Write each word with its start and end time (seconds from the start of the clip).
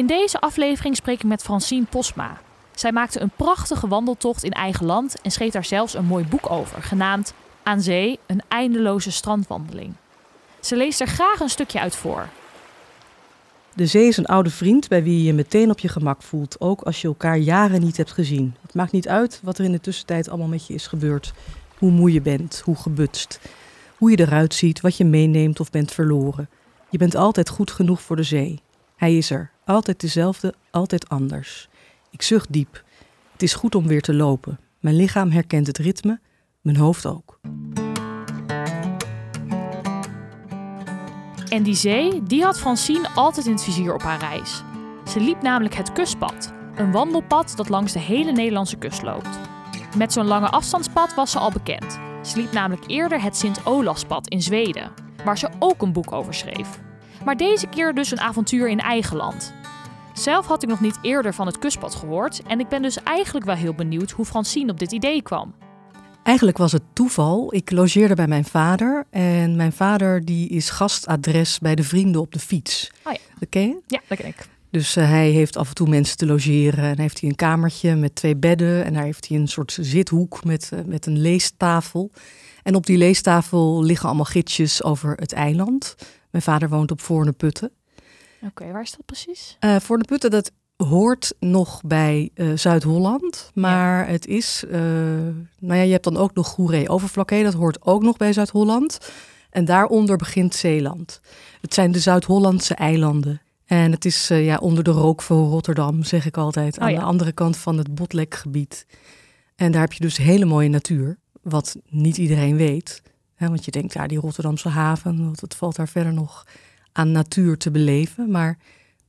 In 0.00 0.06
deze 0.06 0.40
aflevering 0.40 0.96
spreek 0.96 1.22
ik 1.22 1.28
met 1.28 1.42
Francine 1.42 1.84
Posma. 1.84 2.40
Zij 2.74 2.92
maakte 2.92 3.20
een 3.20 3.30
prachtige 3.36 3.88
wandeltocht 3.88 4.44
in 4.44 4.50
eigen 4.50 4.86
land 4.86 5.20
en 5.20 5.30
schreef 5.30 5.52
daar 5.52 5.64
zelfs 5.64 5.94
een 5.94 6.04
mooi 6.04 6.24
boek 6.24 6.50
over, 6.50 6.82
genaamd 6.82 7.34
Aan 7.62 7.80
Zee, 7.80 8.18
een 8.26 8.42
eindeloze 8.48 9.10
strandwandeling. 9.10 9.92
Ze 10.60 10.76
leest 10.76 11.00
er 11.00 11.06
graag 11.06 11.40
een 11.40 11.48
stukje 11.48 11.80
uit 11.80 11.96
voor. 11.96 12.28
De 13.74 13.86
zee 13.86 14.06
is 14.06 14.16
een 14.16 14.26
oude 14.26 14.50
vriend 14.50 14.88
bij 14.88 15.02
wie 15.02 15.16
je 15.16 15.24
je 15.24 15.32
meteen 15.32 15.70
op 15.70 15.78
je 15.78 15.88
gemak 15.88 16.22
voelt, 16.22 16.60
ook 16.60 16.80
als 16.80 17.00
je 17.00 17.08
elkaar 17.08 17.38
jaren 17.38 17.80
niet 17.80 17.96
hebt 17.96 18.12
gezien. 18.12 18.54
Het 18.62 18.74
maakt 18.74 18.92
niet 18.92 19.08
uit 19.08 19.40
wat 19.42 19.58
er 19.58 19.64
in 19.64 19.72
de 19.72 19.80
tussentijd 19.80 20.28
allemaal 20.28 20.48
met 20.48 20.66
je 20.66 20.74
is 20.74 20.86
gebeurd. 20.86 21.32
Hoe 21.78 21.90
moe 21.90 22.12
je 22.12 22.20
bent, 22.20 22.62
hoe 22.64 22.76
gebutst, 22.76 23.40
hoe 23.96 24.10
je 24.10 24.20
eruit 24.20 24.54
ziet, 24.54 24.80
wat 24.80 24.96
je 24.96 25.04
meeneemt 25.04 25.60
of 25.60 25.70
bent 25.70 25.92
verloren. 25.92 26.48
Je 26.90 26.98
bent 26.98 27.14
altijd 27.14 27.48
goed 27.48 27.70
genoeg 27.70 28.02
voor 28.02 28.16
de 28.16 28.22
zee. 28.22 28.60
Hij 29.00 29.16
is 29.16 29.30
er, 29.30 29.50
altijd 29.70 30.00
dezelfde, 30.00 30.54
altijd 30.70 31.08
anders. 31.08 31.68
Ik 32.10 32.22
zucht 32.22 32.52
diep. 32.52 32.82
Het 33.32 33.42
is 33.42 33.54
goed 33.54 33.74
om 33.74 33.86
weer 33.86 34.02
te 34.02 34.14
lopen. 34.14 34.58
Mijn 34.80 34.96
lichaam 34.96 35.30
herkent 35.30 35.66
het 35.66 35.78
ritme, 35.78 36.20
mijn 36.60 36.76
hoofd 36.76 37.06
ook. 37.06 37.40
En 41.48 41.62
die 41.62 41.74
zee, 41.74 42.22
die 42.22 42.42
had 42.42 42.58
Francine 42.58 43.08
altijd 43.14 43.46
in 43.46 43.52
het 43.52 43.64
vizier 43.64 43.94
op 43.94 44.02
haar 44.02 44.18
reis. 44.18 44.62
Ze 45.08 45.20
liep 45.20 45.42
namelijk 45.42 45.74
het 45.74 45.92
kustpad, 45.92 46.52
een 46.74 46.92
wandelpad 46.92 47.56
dat 47.56 47.68
langs 47.68 47.92
de 47.92 47.98
hele 47.98 48.32
Nederlandse 48.32 48.76
kust 48.76 49.02
loopt. 49.02 49.38
Met 49.96 50.12
zo'n 50.12 50.26
lange 50.26 50.48
afstandspad 50.48 51.14
was 51.14 51.30
ze 51.30 51.38
al 51.38 51.50
bekend. 51.50 51.98
Ze 52.22 52.36
liep 52.36 52.52
namelijk 52.52 52.84
eerder 52.86 53.22
het 53.22 53.36
Sint-Olaspad 53.36 54.28
in 54.28 54.42
Zweden, 54.42 54.92
waar 55.24 55.38
ze 55.38 55.48
ook 55.58 55.82
een 55.82 55.92
boek 55.92 56.12
over 56.12 56.34
schreef. 56.34 56.80
Maar 57.24 57.36
deze 57.36 57.66
keer 57.66 57.94
dus 57.94 58.10
een 58.10 58.20
avontuur 58.20 58.68
in 58.68 58.80
eigen 58.80 59.16
land. 59.16 59.58
Zelf 60.20 60.46
had 60.46 60.62
ik 60.62 60.68
nog 60.68 60.80
niet 60.80 60.98
eerder 61.02 61.34
van 61.34 61.46
het 61.46 61.58
kustpad 61.58 61.94
gehoord 61.94 62.42
en 62.42 62.60
ik 62.60 62.68
ben 62.68 62.82
dus 62.82 63.02
eigenlijk 63.02 63.46
wel 63.46 63.54
heel 63.54 63.74
benieuwd 63.74 64.10
hoe 64.10 64.24
Francine 64.24 64.72
op 64.72 64.78
dit 64.78 64.92
idee 64.92 65.22
kwam. 65.22 65.54
Eigenlijk 66.22 66.58
was 66.58 66.72
het 66.72 66.82
toeval. 66.92 67.54
Ik 67.54 67.70
logeerde 67.70 68.14
bij 68.14 68.26
mijn 68.26 68.44
vader 68.44 69.06
en 69.10 69.56
mijn 69.56 69.72
vader 69.72 70.24
die 70.24 70.48
is 70.48 70.70
gastadres 70.70 71.58
bij 71.58 71.74
de 71.74 71.82
vrienden 71.82 72.20
op 72.20 72.32
de 72.32 72.38
fiets. 72.38 72.90
Oh 73.04 73.12
ja. 73.12 73.18
Dat 73.38 73.48
ken 73.48 73.62
je? 73.62 73.80
Ja, 73.86 74.00
dat 74.08 74.18
ken 74.18 74.28
ik. 74.28 74.48
Dus 74.70 74.96
uh, 74.96 75.04
hij 75.04 75.30
heeft 75.30 75.56
af 75.56 75.68
en 75.68 75.74
toe 75.74 75.88
mensen 75.88 76.16
te 76.16 76.26
logeren. 76.26 76.84
En 76.84 76.98
heeft 76.98 77.20
hij 77.20 77.30
een 77.30 77.36
kamertje 77.36 77.96
met 77.96 78.14
twee 78.14 78.36
bedden. 78.36 78.84
En 78.84 78.92
daar 78.92 79.04
heeft 79.04 79.28
hij 79.28 79.38
een 79.38 79.48
soort 79.48 79.78
zithoek 79.80 80.44
met, 80.44 80.70
uh, 80.74 80.80
met 80.84 81.06
een 81.06 81.20
leestafel. 81.20 82.10
En 82.62 82.74
op 82.74 82.86
die 82.86 82.98
leestafel 82.98 83.82
liggen 83.82 84.06
allemaal 84.08 84.24
gidsjes 84.24 84.82
over 84.82 85.12
het 85.16 85.32
eiland. 85.32 85.94
Mijn 86.30 86.44
vader 86.44 86.68
woont 86.68 86.90
op 86.90 87.00
Voorneputten. 87.00 87.70
Oké, 88.42 88.62
okay, 88.62 88.72
waar 88.72 88.82
is 88.82 88.90
dat 88.90 89.04
precies? 89.06 89.56
Uh, 89.60 89.76
Voorneputten, 89.76 90.30
dat 90.30 90.52
hoort 90.76 91.34
nog 91.38 91.80
bij 91.84 92.30
uh, 92.34 92.56
Zuid-Holland. 92.56 93.50
Maar 93.54 94.06
ja. 94.06 94.12
het 94.12 94.26
is, 94.26 94.64
uh, 94.66 94.72
nou 95.58 95.74
ja, 95.78 95.82
je 95.82 95.92
hebt 95.92 96.04
dan 96.04 96.16
ook 96.16 96.34
nog 96.34 96.46
Goeree-Overflakkee. 96.46 97.42
Dat 97.42 97.54
hoort 97.54 97.82
ook 97.82 98.02
nog 98.02 98.16
bij 98.16 98.32
Zuid-Holland. 98.32 98.98
En 99.50 99.64
daaronder 99.64 100.16
begint 100.16 100.54
Zeeland. 100.54 101.20
Het 101.60 101.74
zijn 101.74 101.92
de 101.92 101.98
Zuid-Hollandse 101.98 102.74
eilanden. 102.74 103.40
En 103.64 103.92
het 103.92 104.04
is 104.04 104.28
ja, 104.28 104.56
onder 104.56 104.84
de 104.84 104.90
rook 104.90 105.22
van 105.22 105.48
Rotterdam, 105.48 106.02
zeg 106.02 106.26
ik 106.26 106.36
altijd. 106.36 106.78
Aan 106.78 106.88
oh, 106.88 106.94
ja. 106.94 107.00
de 107.00 107.04
andere 107.04 107.32
kant 107.32 107.56
van 107.56 107.78
het 107.78 107.94
Botlekgebied. 107.94 108.86
En 109.56 109.72
daar 109.72 109.80
heb 109.80 109.92
je 109.92 110.00
dus 110.00 110.16
hele 110.16 110.44
mooie 110.44 110.68
natuur. 110.68 111.18
Wat 111.42 111.76
niet 111.88 112.16
iedereen 112.16 112.56
weet. 112.56 113.02
Hè, 113.34 113.48
want 113.48 113.64
je 113.64 113.70
denkt, 113.70 113.92
ja, 113.92 114.06
die 114.06 114.18
Rotterdamse 114.18 114.68
haven, 114.68 115.32
wat 115.40 115.54
valt 115.54 115.76
daar 115.76 115.88
verder 115.88 116.12
nog 116.12 116.44
aan 116.92 117.12
natuur 117.12 117.56
te 117.56 117.70
beleven. 117.70 118.30
Maar 118.30 118.58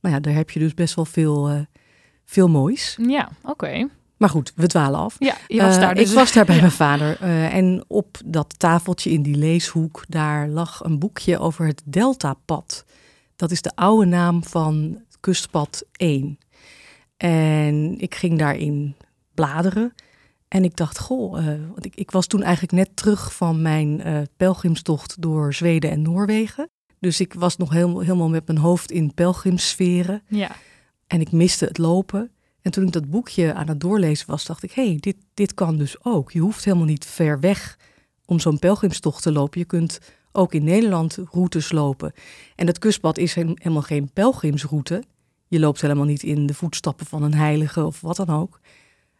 nou 0.00 0.14
ja, 0.14 0.20
daar 0.20 0.34
heb 0.34 0.50
je 0.50 0.58
dus 0.58 0.74
best 0.74 0.94
wel 0.94 1.04
veel, 1.04 1.50
uh, 1.50 1.60
veel 2.24 2.48
moois. 2.48 2.98
Ja, 3.06 3.30
oké. 3.42 3.50
Okay. 3.50 3.88
Maar 4.16 4.30
goed, 4.30 4.52
we 4.56 4.66
dwalen 4.66 5.00
af. 5.00 5.16
Ja, 5.18 5.36
je 5.48 5.60
was 5.60 5.78
daar 5.78 5.90
uh, 5.90 5.96
dus. 5.96 6.10
Ik 6.10 6.16
was 6.16 6.32
daar 6.32 6.44
bij 6.44 6.54
ja. 6.54 6.60
mijn 6.66 6.72
vader. 6.72 7.18
Uh, 7.22 7.54
en 7.54 7.84
op 7.86 8.20
dat 8.24 8.58
tafeltje 8.58 9.10
in 9.10 9.22
die 9.22 9.36
leeshoek, 9.36 10.04
daar 10.08 10.48
lag 10.48 10.84
een 10.84 10.98
boekje 10.98 11.38
over 11.38 11.66
het 11.66 11.82
Deltapad. 11.84 12.84
Dat 13.36 13.50
is 13.50 13.62
de 13.62 13.72
oude 13.74 14.06
naam 14.06 14.44
van 14.44 15.02
kustpad 15.20 15.84
1. 15.92 16.38
En 17.16 17.94
ik 17.98 18.14
ging 18.14 18.38
daarin 18.38 18.96
bladeren. 19.34 19.94
En 20.48 20.64
ik 20.64 20.76
dacht, 20.76 20.98
goh, 20.98 21.38
uh, 21.38 21.46
want 21.46 21.84
ik, 21.84 21.94
ik, 21.94 22.10
was 22.10 22.26
toen 22.26 22.42
eigenlijk 22.42 22.72
net 22.72 22.96
terug 22.96 23.34
van 23.34 23.62
mijn 23.62 24.02
pelgrimstocht 24.36 25.22
door 25.22 25.54
Zweden 25.54 25.90
en 25.90 26.02
Noorwegen. 26.02 26.70
Dus 27.02 27.20
ik 27.20 27.34
was 27.34 27.56
nog 27.56 27.70
heel, 27.70 28.00
helemaal 28.00 28.28
met 28.28 28.46
mijn 28.46 28.58
hoofd 28.58 28.90
in 28.90 29.14
pelgrimsferen. 29.14 30.22
Ja. 30.28 30.56
En 31.06 31.20
ik 31.20 31.32
miste 31.32 31.64
het 31.64 31.78
lopen. 31.78 32.30
En 32.60 32.70
toen 32.70 32.86
ik 32.86 32.92
dat 32.92 33.10
boekje 33.10 33.54
aan 33.54 33.68
het 33.68 33.80
doorlezen 33.80 34.26
was, 34.26 34.44
dacht 34.44 34.62
ik, 34.62 34.72
hé, 34.72 34.86
hey, 34.86 34.96
dit, 35.00 35.16
dit 35.34 35.54
kan 35.54 35.76
dus 35.76 36.04
ook. 36.04 36.32
Je 36.32 36.38
hoeft 36.38 36.64
helemaal 36.64 36.86
niet 36.86 37.06
ver 37.06 37.40
weg 37.40 37.78
om 38.24 38.40
zo'n 38.40 38.58
pelgrimstocht 38.58 39.22
te 39.22 39.32
lopen. 39.32 39.60
Je 39.60 39.66
kunt 39.66 39.98
ook 40.32 40.54
in 40.54 40.64
Nederland 40.64 41.18
routes 41.30 41.72
lopen. 41.72 42.12
En 42.56 42.66
dat 42.66 42.78
kustpad 42.78 43.18
is 43.18 43.34
helemaal 43.34 43.82
geen 43.82 44.10
pelgrimsroute. 44.12 45.02
Je 45.48 45.58
loopt 45.58 45.80
helemaal 45.80 46.04
niet 46.04 46.22
in 46.22 46.46
de 46.46 46.54
voetstappen 46.54 47.06
van 47.06 47.22
een 47.22 47.34
heilige 47.34 47.84
of 47.84 48.00
wat 48.00 48.16
dan 48.16 48.28
ook. 48.28 48.60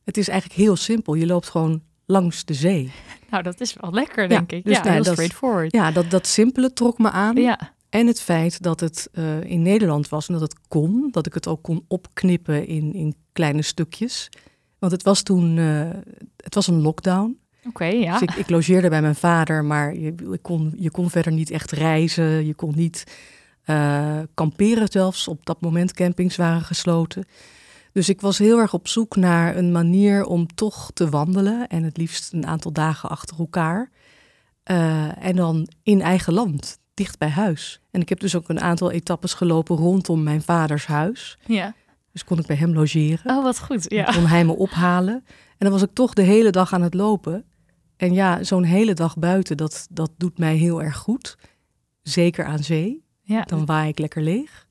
Het 0.05 0.17
is 0.17 0.29
eigenlijk 0.29 0.61
heel 0.61 0.77
simpel. 0.77 1.15
Je 1.15 1.27
loopt 1.27 1.49
gewoon 1.49 1.83
langs 2.07 2.45
de 2.45 2.55
zee. 2.55 2.93
Nou, 3.31 3.43
dat 3.43 3.61
is 3.61 3.77
wel 3.81 3.93
lekker, 3.93 4.29
denk 4.29 4.51
ja, 4.51 4.57
ik. 4.57 4.65
Dus 4.65 4.77
ja, 4.77 4.83
nou, 4.83 4.95
heel 4.95 5.03
dat, 5.03 5.13
straightforward. 5.13 5.73
Ja, 5.73 5.91
dat, 5.91 6.11
dat 6.11 6.27
simpele 6.27 6.73
trok 6.73 6.99
me 6.99 7.11
aan. 7.11 7.37
Ja. 7.37 7.75
En 7.89 8.07
het 8.07 8.21
feit 8.21 8.63
dat 8.63 8.81
het 8.81 9.09
uh, 9.13 9.45
in 9.45 9.63
Nederland 9.63 10.09
was 10.09 10.27
en 10.27 10.33
dat 10.33 10.43
het 10.43 10.57
kon. 10.69 11.09
Dat 11.11 11.27
ik 11.27 11.35
het 11.35 11.47
ook 11.47 11.63
kon 11.63 11.85
opknippen 11.89 12.67
in, 12.67 12.95
in 12.95 13.15
kleine 13.33 13.63
stukjes. 13.63 14.29
Want 14.79 14.93
het 14.93 15.03
was 15.03 15.23
toen, 15.23 15.57
uh, 15.57 15.91
het 16.37 16.55
was 16.55 16.67
een 16.67 16.81
lockdown. 16.81 17.39
Oké, 17.59 17.69
okay, 17.69 18.01
ja. 18.01 18.13
Dus 18.19 18.29
ik, 18.29 18.35
ik, 18.35 18.51
logeerde 18.51 18.89
bij 18.89 19.01
mijn 19.01 19.15
vader, 19.15 19.65
maar 19.65 19.97
je, 19.97 20.39
kon, 20.43 20.73
je 20.77 20.91
kon 20.91 21.11
verder 21.11 21.33
niet 21.33 21.51
echt 21.51 21.71
reizen. 21.71 22.47
Je 22.47 22.55
kon 22.55 22.73
niet 22.77 23.05
uh, 23.67 24.19
kamperen 24.35 24.89
zelfs. 24.91 25.29
Op 25.29 25.47
dat 25.47 25.61
moment 25.61 25.93
campings 25.93 26.37
waren 26.37 26.63
gesloten. 26.63 27.25
Dus 27.93 28.09
ik 28.09 28.21
was 28.21 28.39
heel 28.39 28.59
erg 28.59 28.75
op 28.75 28.89
zoek 28.89 29.17
naar 29.17 29.57
een 29.57 29.73
manier 29.73 30.25
om 30.25 30.55
toch 30.55 30.91
te 30.95 31.09
wandelen. 31.09 31.69
En 31.69 31.83
het 31.83 31.97
liefst 31.97 32.33
een 32.33 32.47
aantal 32.47 32.73
dagen 32.73 33.09
achter 33.09 33.39
elkaar. 33.39 33.91
Uh, 34.71 35.25
en 35.25 35.37
dan 35.37 35.69
in 35.83 36.01
eigen 36.01 36.33
land, 36.33 36.79
dicht 36.95 37.19
bij 37.19 37.29
huis. 37.29 37.81
En 37.91 38.01
ik 38.01 38.09
heb 38.09 38.21
dus 38.21 38.37
ook 38.37 38.49
een 38.49 38.61
aantal 38.61 38.91
etappes 38.91 39.35
gelopen 39.35 39.77
rondom 39.77 40.23
mijn 40.23 40.43
vaders 40.43 40.87
huis. 40.87 41.39
Ja. 41.47 41.75
Dus 42.13 42.25
kon 42.25 42.39
ik 42.39 42.47
bij 42.47 42.57
hem 42.57 42.73
logeren. 42.73 43.37
Oh, 43.37 43.43
wat 43.43 43.61
goed. 43.61 43.85
Ja. 43.91 44.05
Dan 44.05 44.15
kon 44.15 44.27
hij 44.27 44.45
me 44.45 44.57
ophalen. 44.57 45.25
En 45.27 45.69
dan 45.69 45.71
was 45.71 45.83
ik 45.83 45.93
toch 45.93 46.15
de 46.15 46.23
hele 46.23 46.51
dag 46.51 46.73
aan 46.73 46.83
het 46.83 46.95
lopen. 46.95 47.45
En 47.97 48.13
ja, 48.13 48.43
zo'n 48.43 48.65
hele 48.65 48.95
dag 48.95 49.17
buiten, 49.17 49.57
dat, 49.57 49.87
dat 49.91 50.11
doet 50.17 50.39
mij 50.39 50.57
heel 50.57 50.83
erg 50.83 50.97
goed. 50.97 51.37
Zeker 52.03 52.45
aan 52.45 52.63
zee. 52.63 53.05
Ja. 53.23 53.43
Dan 53.43 53.67
waai 53.67 53.89
ik 53.89 53.99
lekker 53.99 54.23
leeg. 54.23 54.67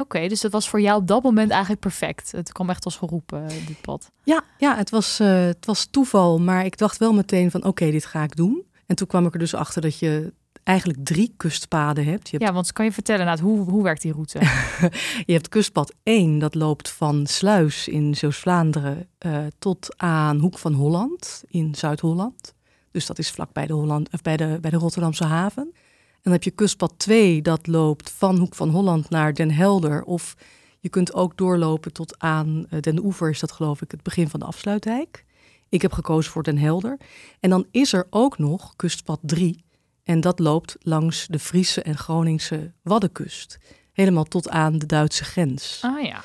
Oké, 0.00 0.16
okay, 0.16 0.28
dus 0.28 0.40
dat 0.40 0.52
was 0.52 0.68
voor 0.68 0.80
jou 0.80 1.00
op 1.00 1.06
dat 1.06 1.22
moment 1.22 1.50
eigenlijk 1.50 1.80
perfect. 1.80 2.32
Het 2.32 2.52
kwam 2.52 2.70
echt 2.70 2.84
als 2.84 2.96
geroepen, 2.96 3.48
dit 3.48 3.80
pad. 3.80 4.10
Ja, 4.22 4.42
ja 4.58 4.76
het, 4.76 4.90
was, 4.90 5.20
uh, 5.20 5.44
het 5.44 5.66
was 5.66 5.86
toeval, 5.90 6.38
maar 6.38 6.64
ik 6.64 6.78
dacht 6.78 6.98
wel 6.98 7.12
meteen 7.12 7.50
van 7.50 7.60
oké, 7.60 7.68
okay, 7.68 7.90
dit 7.90 8.04
ga 8.04 8.22
ik 8.22 8.36
doen. 8.36 8.66
En 8.86 8.96
toen 8.96 9.06
kwam 9.06 9.26
ik 9.26 9.32
er 9.32 9.38
dus 9.38 9.54
achter 9.54 9.82
dat 9.82 9.98
je 9.98 10.32
eigenlijk 10.62 10.98
drie 11.04 11.34
kustpaden 11.36 12.04
hebt. 12.04 12.28
Je 12.28 12.36
hebt... 12.36 12.48
Ja, 12.48 12.54
want 12.54 12.72
kan 12.72 12.84
je 12.84 12.92
vertellen, 12.92 13.26
nou, 13.26 13.40
hoe, 13.40 13.70
hoe 13.70 13.82
werkt 13.82 14.02
die 14.02 14.12
route? 14.12 14.38
je 15.26 15.32
hebt 15.32 15.48
kustpad 15.48 15.94
1, 16.02 16.38
dat 16.38 16.54
loopt 16.54 16.90
van 16.90 17.26
Sluis 17.26 17.88
in 17.88 18.14
Zeeuws-Vlaanderen 18.14 19.08
uh, 19.26 19.38
tot 19.58 19.94
aan 19.96 20.38
Hoek 20.38 20.58
van 20.58 20.72
Holland 20.72 21.44
in 21.46 21.74
Zuid-Holland. 21.74 22.54
Dus 22.90 23.06
dat 23.06 23.18
is 23.18 23.30
vlak 23.30 23.52
bij 23.52 23.66
de, 23.66 23.72
Holland, 23.72 24.12
of 24.12 24.22
bij 24.22 24.36
de, 24.36 24.58
bij 24.60 24.70
de 24.70 24.76
Rotterdamse 24.76 25.24
haven. 25.24 25.72
Dan 26.22 26.32
heb 26.32 26.42
je 26.42 26.50
kustpad 26.50 26.92
2, 26.96 27.42
dat 27.42 27.66
loopt 27.66 28.10
van 28.10 28.38
Hoek 28.38 28.54
van 28.54 28.68
Holland 28.68 29.10
naar 29.10 29.34
Den 29.34 29.50
Helder. 29.50 30.02
Of 30.02 30.36
je 30.80 30.88
kunt 30.88 31.14
ook 31.14 31.36
doorlopen 31.36 31.92
tot 31.92 32.18
aan 32.18 32.66
uh, 32.70 32.80
Den 32.80 33.04
Oever, 33.04 33.30
is 33.30 33.40
dat 33.40 33.52
geloof 33.52 33.82
ik 33.82 33.90
het 33.90 34.02
begin 34.02 34.28
van 34.28 34.40
de 34.40 34.46
afsluitdijk. 34.46 35.24
Ik 35.68 35.82
heb 35.82 35.92
gekozen 35.92 36.32
voor 36.32 36.42
Den 36.42 36.58
Helder. 36.58 36.98
En 37.40 37.50
dan 37.50 37.66
is 37.70 37.92
er 37.92 38.06
ook 38.10 38.38
nog 38.38 38.76
kustpad 38.76 39.18
3. 39.22 39.64
En 40.04 40.20
dat 40.20 40.38
loopt 40.38 40.76
langs 40.80 41.26
de 41.26 41.38
Friese 41.38 41.82
en 41.82 41.96
Groningse 41.96 42.72
Waddenkust. 42.82 43.58
Helemaal 43.92 44.24
tot 44.24 44.48
aan 44.48 44.78
de 44.78 44.86
Duitse 44.86 45.24
grens. 45.24 45.80
Ah 45.82 46.02
ja. 46.02 46.22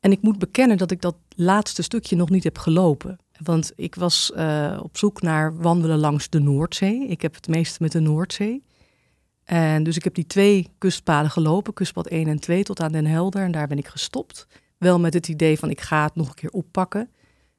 En 0.00 0.12
ik 0.12 0.22
moet 0.22 0.38
bekennen 0.38 0.76
dat 0.76 0.90
ik 0.90 1.00
dat 1.00 1.16
laatste 1.36 1.82
stukje 1.82 2.16
nog 2.16 2.30
niet 2.30 2.44
heb 2.44 2.58
gelopen. 2.58 3.18
Want 3.42 3.72
ik 3.76 3.94
was 3.94 4.32
uh, 4.36 4.80
op 4.82 4.96
zoek 4.98 5.22
naar 5.22 5.56
wandelen 5.56 5.98
langs 5.98 6.28
de 6.28 6.38
Noordzee. 6.38 7.06
Ik 7.06 7.22
heb 7.22 7.34
het 7.34 7.48
meeste 7.48 7.82
met 7.82 7.92
de 7.92 8.00
Noordzee. 8.00 8.64
En 9.46 9.82
dus 9.82 9.96
ik 9.96 10.04
heb 10.04 10.14
die 10.14 10.26
twee 10.26 10.68
kustpaden 10.78 11.30
gelopen, 11.30 11.72
kustpad 11.72 12.06
1 12.06 12.28
en 12.28 12.40
2 12.40 12.62
tot 12.62 12.80
aan 12.80 12.92
Den 12.92 13.06
Helder. 13.06 13.42
En 13.42 13.52
daar 13.52 13.66
ben 13.66 13.78
ik 13.78 13.86
gestopt. 13.86 14.46
Wel 14.78 15.00
met 15.00 15.14
het 15.14 15.28
idee 15.28 15.58
van 15.58 15.70
ik 15.70 15.80
ga 15.80 16.04
het 16.04 16.14
nog 16.14 16.28
een 16.28 16.34
keer 16.34 16.50
oppakken. 16.50 17.10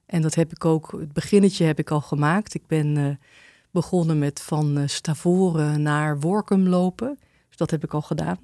En 0.06 0.22
dat 0.22 0.36
heb 0.36 0.52
ik 0.52 0.66
ook, 0.66 0.92
het 0.92 1.14
beginnetje 1.14 1.66
heb 1.66 1.80
ik 1.80 1.92
al 1.92 2.02
gemaakt. 2.02 2.54
Ik 2.54 2.68
ben 2.68 2.98
uh, 2.98 3.08
begonnen 3.72 4.20
met 4.20 4.42
van 4.42 4.78
uh, 4.78 4.88
Stavoren 4.88 5.82
naar 5.82 6.20
Workum 6.20 6.68
lopen. 6.68 7.20
Dus 7.48 7.58
dat 7.58 7.72
heb 7.72 7.84
ik 7.84 7.94
al 7.94 8.02
gedaan. 8.02 8.38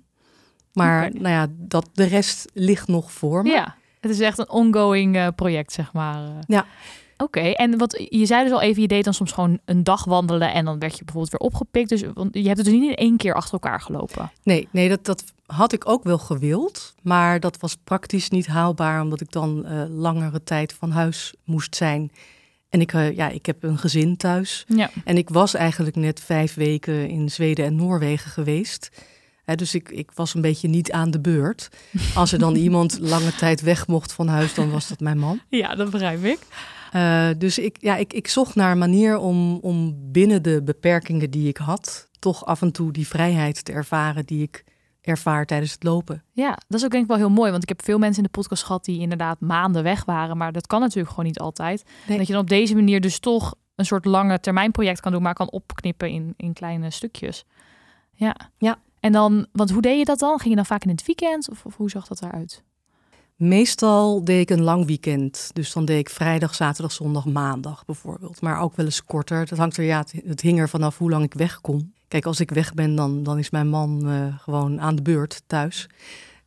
Maar 0.73 1.07
okay. 1.07 1.21
nou 1.21 1.33
ja, 1.33 1.47
dat, 1.49 1.89
de 1.93 2.03
rest 2.03 2.49
ligt 2.53 2.87
nog 2.87 3.11
voor 3.11 3.43
me. 3.43 3.49
Ja, 3.49 3.75
het 3.99 4.11
is 4.11 4.19
echt 4.19 4.37
een 4.37 4.49
ongoing 4.49 5.15
uh, 5.15 5.27
project, 5.35 5.71
zeg 5.71 5.93
maar. 5.93 6.21
Ja. 6.47 6.65
Oké, 7.17 7.39
en 7.39 7.77
wat 7.77 8.05
je 8.09 8.25
zei 8.25 8.43
dus 8.43 8.53
al 8.53 8.61
even, 8.61 8.81
je 8.81 8.87
deed 8.87 9.03
dan 9.03 9.13
soms 9.13 9.31
gewoon 9.31 9.59
een 9.65 9.83
dag 9.83 10.05
wandelen 10.05 10.53
en 10.53 10.65
dan 10.65 10.79
werd 10.79 10.97
je 10.97 11.03
bijvoorbeeld 11.03 11.31
weer 11.31 11.49
opgepikt. 11.49 11.89
Dus 11.89 12.03
want 12.13 12.33
je 12.33 12.43
hebt 12.43 12.57
het 12.57 12.65
dus 12.65 12.75
niet 12.75 12.89
in 12.89 12.95
één 12.95 13.17
keer 13.17 13.33
achter 13.33 13.53
elkaar 13.53 13.81
gelopen. 13.81 14.31
Nee, 14.43 14.67
nee 14.71 14.89
dat, 14.89 15.05
dat 15.05 15.23
had 15.45 15.73
ik 15.73 15.89
ook 15.89 16.03
wel 16.03 16.17
gewild, 16.17 16.95
maar 17.01 17.39
dat 17.39 17.57
was 17.59 17.77
praktisch 17.83 18.29
niet 18.29 18.47
haalbaar 18.47 19.01
omdat 19.01 19.21
ik 19.21 19.31
dan 19.31 19.65
uh, 19.65 19.83
langere 19.89 20.43
tijd 20.43 20.73
van 20.73 20.91
huis 20.91 21.33
moest 21.43 21.75
zijn. 21.75 22.11
En 22.69 22.81
ik, 22.81 22.93
uh, 22.93 23.15
ja, 23.15 23.29
ik 23.29 23.45
heb 23.45 23.63
een 23.63 23.77
gezin 23.77 24.17
thuis. 24.17 24.65
Ja. 24.67 24.89
En 25.05 25.17
ik 25.17 25.29
was 25.29 25.53
eigenlijk 25.53 25.95
net 25.95 26.19
vijf 26.19 26.53
weken 26.53 27.09
in 27.09 27.29
Zweden 27.29 27.65
en 27.65 27.75
Noorwegen 27.75 28.31
geweest. 28.31 28.89
Dus 29.45 29.75
ik, 29.75 29.89
ik 29.89 30.11
was 30.11 30.33
een 30.33 30.41
beetje 30.41 30.67
niet 30.67 30.91
aan 30.91 31.11
de 31.11 31.19
beurt. 31.19 31.69
Als 32.15 32.31
er 32.31 32.39
dan 32.39 32.55
iemand 32.67 32.99
lange 32.99 33.35
tijd 33.35 33.61
weg 33.61 33.87
mocht 33.87 34.13
van 34.13 34.27
huis, 34.27 34.53
dan 34.53 34.71
was 34.71 34.87
dat 34.87 34.99
mijn 34.99 35.17
man. 35.17 35.39
Ja, 35.49 35.75
dat 35.75 35.89
begrijp 35.89 36.23
ik. 36.23 36.39
Uh, 36.95 37.29
dus 37.37 37.57
ik, 37.57 37.77
ja, 37.79 37.95
ik, 37.95 38.13
ik 38.13 38.27
zocht 38.27 38.55
naar 38.55 38.71
een 38.71 38.77
manier 38.77 39.17
om, 39.17 39.57
om 39.57 39.95
binnen 40.11 40.43
de 40.43 40.61
beperkingen 40.63 41.31
die 41.31 41.47
ik 41.47 41.57
had, 41.57 42.09
toch 42.19 42.45
af 42.45 42.61
en 42.61 42.71
toe 42.71 42.91
die 42.91 43.07
vrijheid 43.07 43.65
te 43.65 43.71
ervaren 43.71 44.25
die 44.25 44.41
ik 44.41 44.63
ervaar 45.01 45.45
tijdens 45.45 45.71
het 45.71 45.83
lopen. 45.83 46.23
Ja, 46.31 46.49
dat 46.67 46.79
is 46.79 46.83
ook 46.83 46.91
denk 46.91 47.03
ik 47.03 47.09
wel 47.09 47.17
heel 47.17 47.29
mooi, 47.29 47.51
want 47.51 47.63
ik 47.63 47.69
heb 47.69 47.83
veel 47.83 47.97
mensen 47.97 48.17
in 48.17 48.29
de 48.31 48.39
podcast 48.39 48.63
gehad 48.63 48.85
die 48.85 48.99
inderdaad 48.99 49.39
maanden 49.39 49.83
weg 49.83 50.05
waren, 50.05 50.37
maar 50.37 50.51
dat 50.51 50.67
kan 50.67 50.79
natuurlijk 50.79 51.09
gewoon 51.09 51.25
niet 51.25 51.39
altijd. 51.39 51.83
Nee. 52.07 52.17
Dat 52.17 52.27
je 52.27 52.33
dan 52.33 52.41
op 52.41 52.49
deze 52.49 52.75
manier 52.75 53.01
dus 53.01 53.19
toch 53.19 53.55
een 53.75 53.85
soort 53.85 54.05
lange 54.05 54.39
termijn 54.39 54.71
project 54.71 54.99
kan 54.99 55.11
doen, 55.11 55.21
maar 55.21 55.33
kan 55.33 55.51
opknippen 55.51 56.09
in, 56.09 56.33
in 56.37 56.53
kleine 56.53 56.89
stukjes. 56.89 57.45
Ja. 58.13 58.35
ja. 58.57 58.79
En 58.99 59.11
dan, 59.11 59.47
want 59.51 59.71
hoe 59.71 59.81
deed 59.81 59.97
je 59.97 60.05
dat 60.05 60.19
dan? 60.19 60.37
Ging 60.37 60.49
je 60.49 60.55
dan 60.55 60.65
vaak 60.65 60.83
in 60.83 60.89
het 60.89 61.05
weekend 61.05 61.49
of, 61.49 61.65
of 61.65 61.75
hoe 61.75 61.89
zag 61.89 62.07
dat 62.07 62.21
eruit? 62.21 62.63
Meestal 63.35 64.23
deed 64.23 64.41
ik 64.41 64.49
een 64.49 64.63
lang 64.63 64.85
weekend. 64.85 65.49
Dus 65.53 65.73
dan 65.73 65.85
deed 65.85 65.99
ik 65.99 66.09
vrijdag, 66.09 66.55
zaterdag, 66.55 66.91
zondag, 66.91 67.25
maandag 67.25 67.85
bijvoorbeeld. 67.85 68.41
Maar 68.41 68.61
ook 68.61 68.75
wel 68.75 68.85
eens 68.85 69.03
korter. 69.03 69.45
Dat 69.45 69.57
hangt 69.57 69.77
er, 69.77 69.83
ja, 69.83 70.05
het, 70.25 70.41
hing 70.41 70.59
er 70.59 70.69
vanaf 70.69 70.97
hoe 70.97 71.09
lang 71.09 71.23
ik 71.23 71.33
weg 71.33 71.61
kon. 71.61 71.93
Kijk, 72.07 72.25
als 72.25 72.39
ik 72.39 72.51
weg 72.51 72.73
ben, 72.73 72.95
dan, 72.95 73.23
dan 73.23 73.37
is 73.37 73.49
mijn 73.49 73.67
man 73.67 74.09
uh, 74.09 74.39
gewoon 74.39 74.81
aan 74.81 74.95
de 74.95 75.01
beurt 75.01 75.43
thuis. 75.47 75.87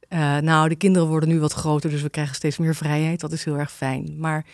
Uh, 0.08 0.38
nou, 0.38 0.68
de 0.68 0.76
kinderen 0.76 1.08
worden 1.08 1.28
nu 1.28 1.40
wat 1.40 1.52
groter, 1.52 1.90
dus 1.90 2.02
we 2.02 2.10
krijgen 2.10 2.34
steeds 2.34 2.58
meer 2.58 2.74
vrijheid. 2.74 3.20
Dat 3.20 3.32
is 3.32 3.44
heel 3.44 3.58
erg 3.58 3.72
fijn. 3.72 4.14
Maar 4.18 4.46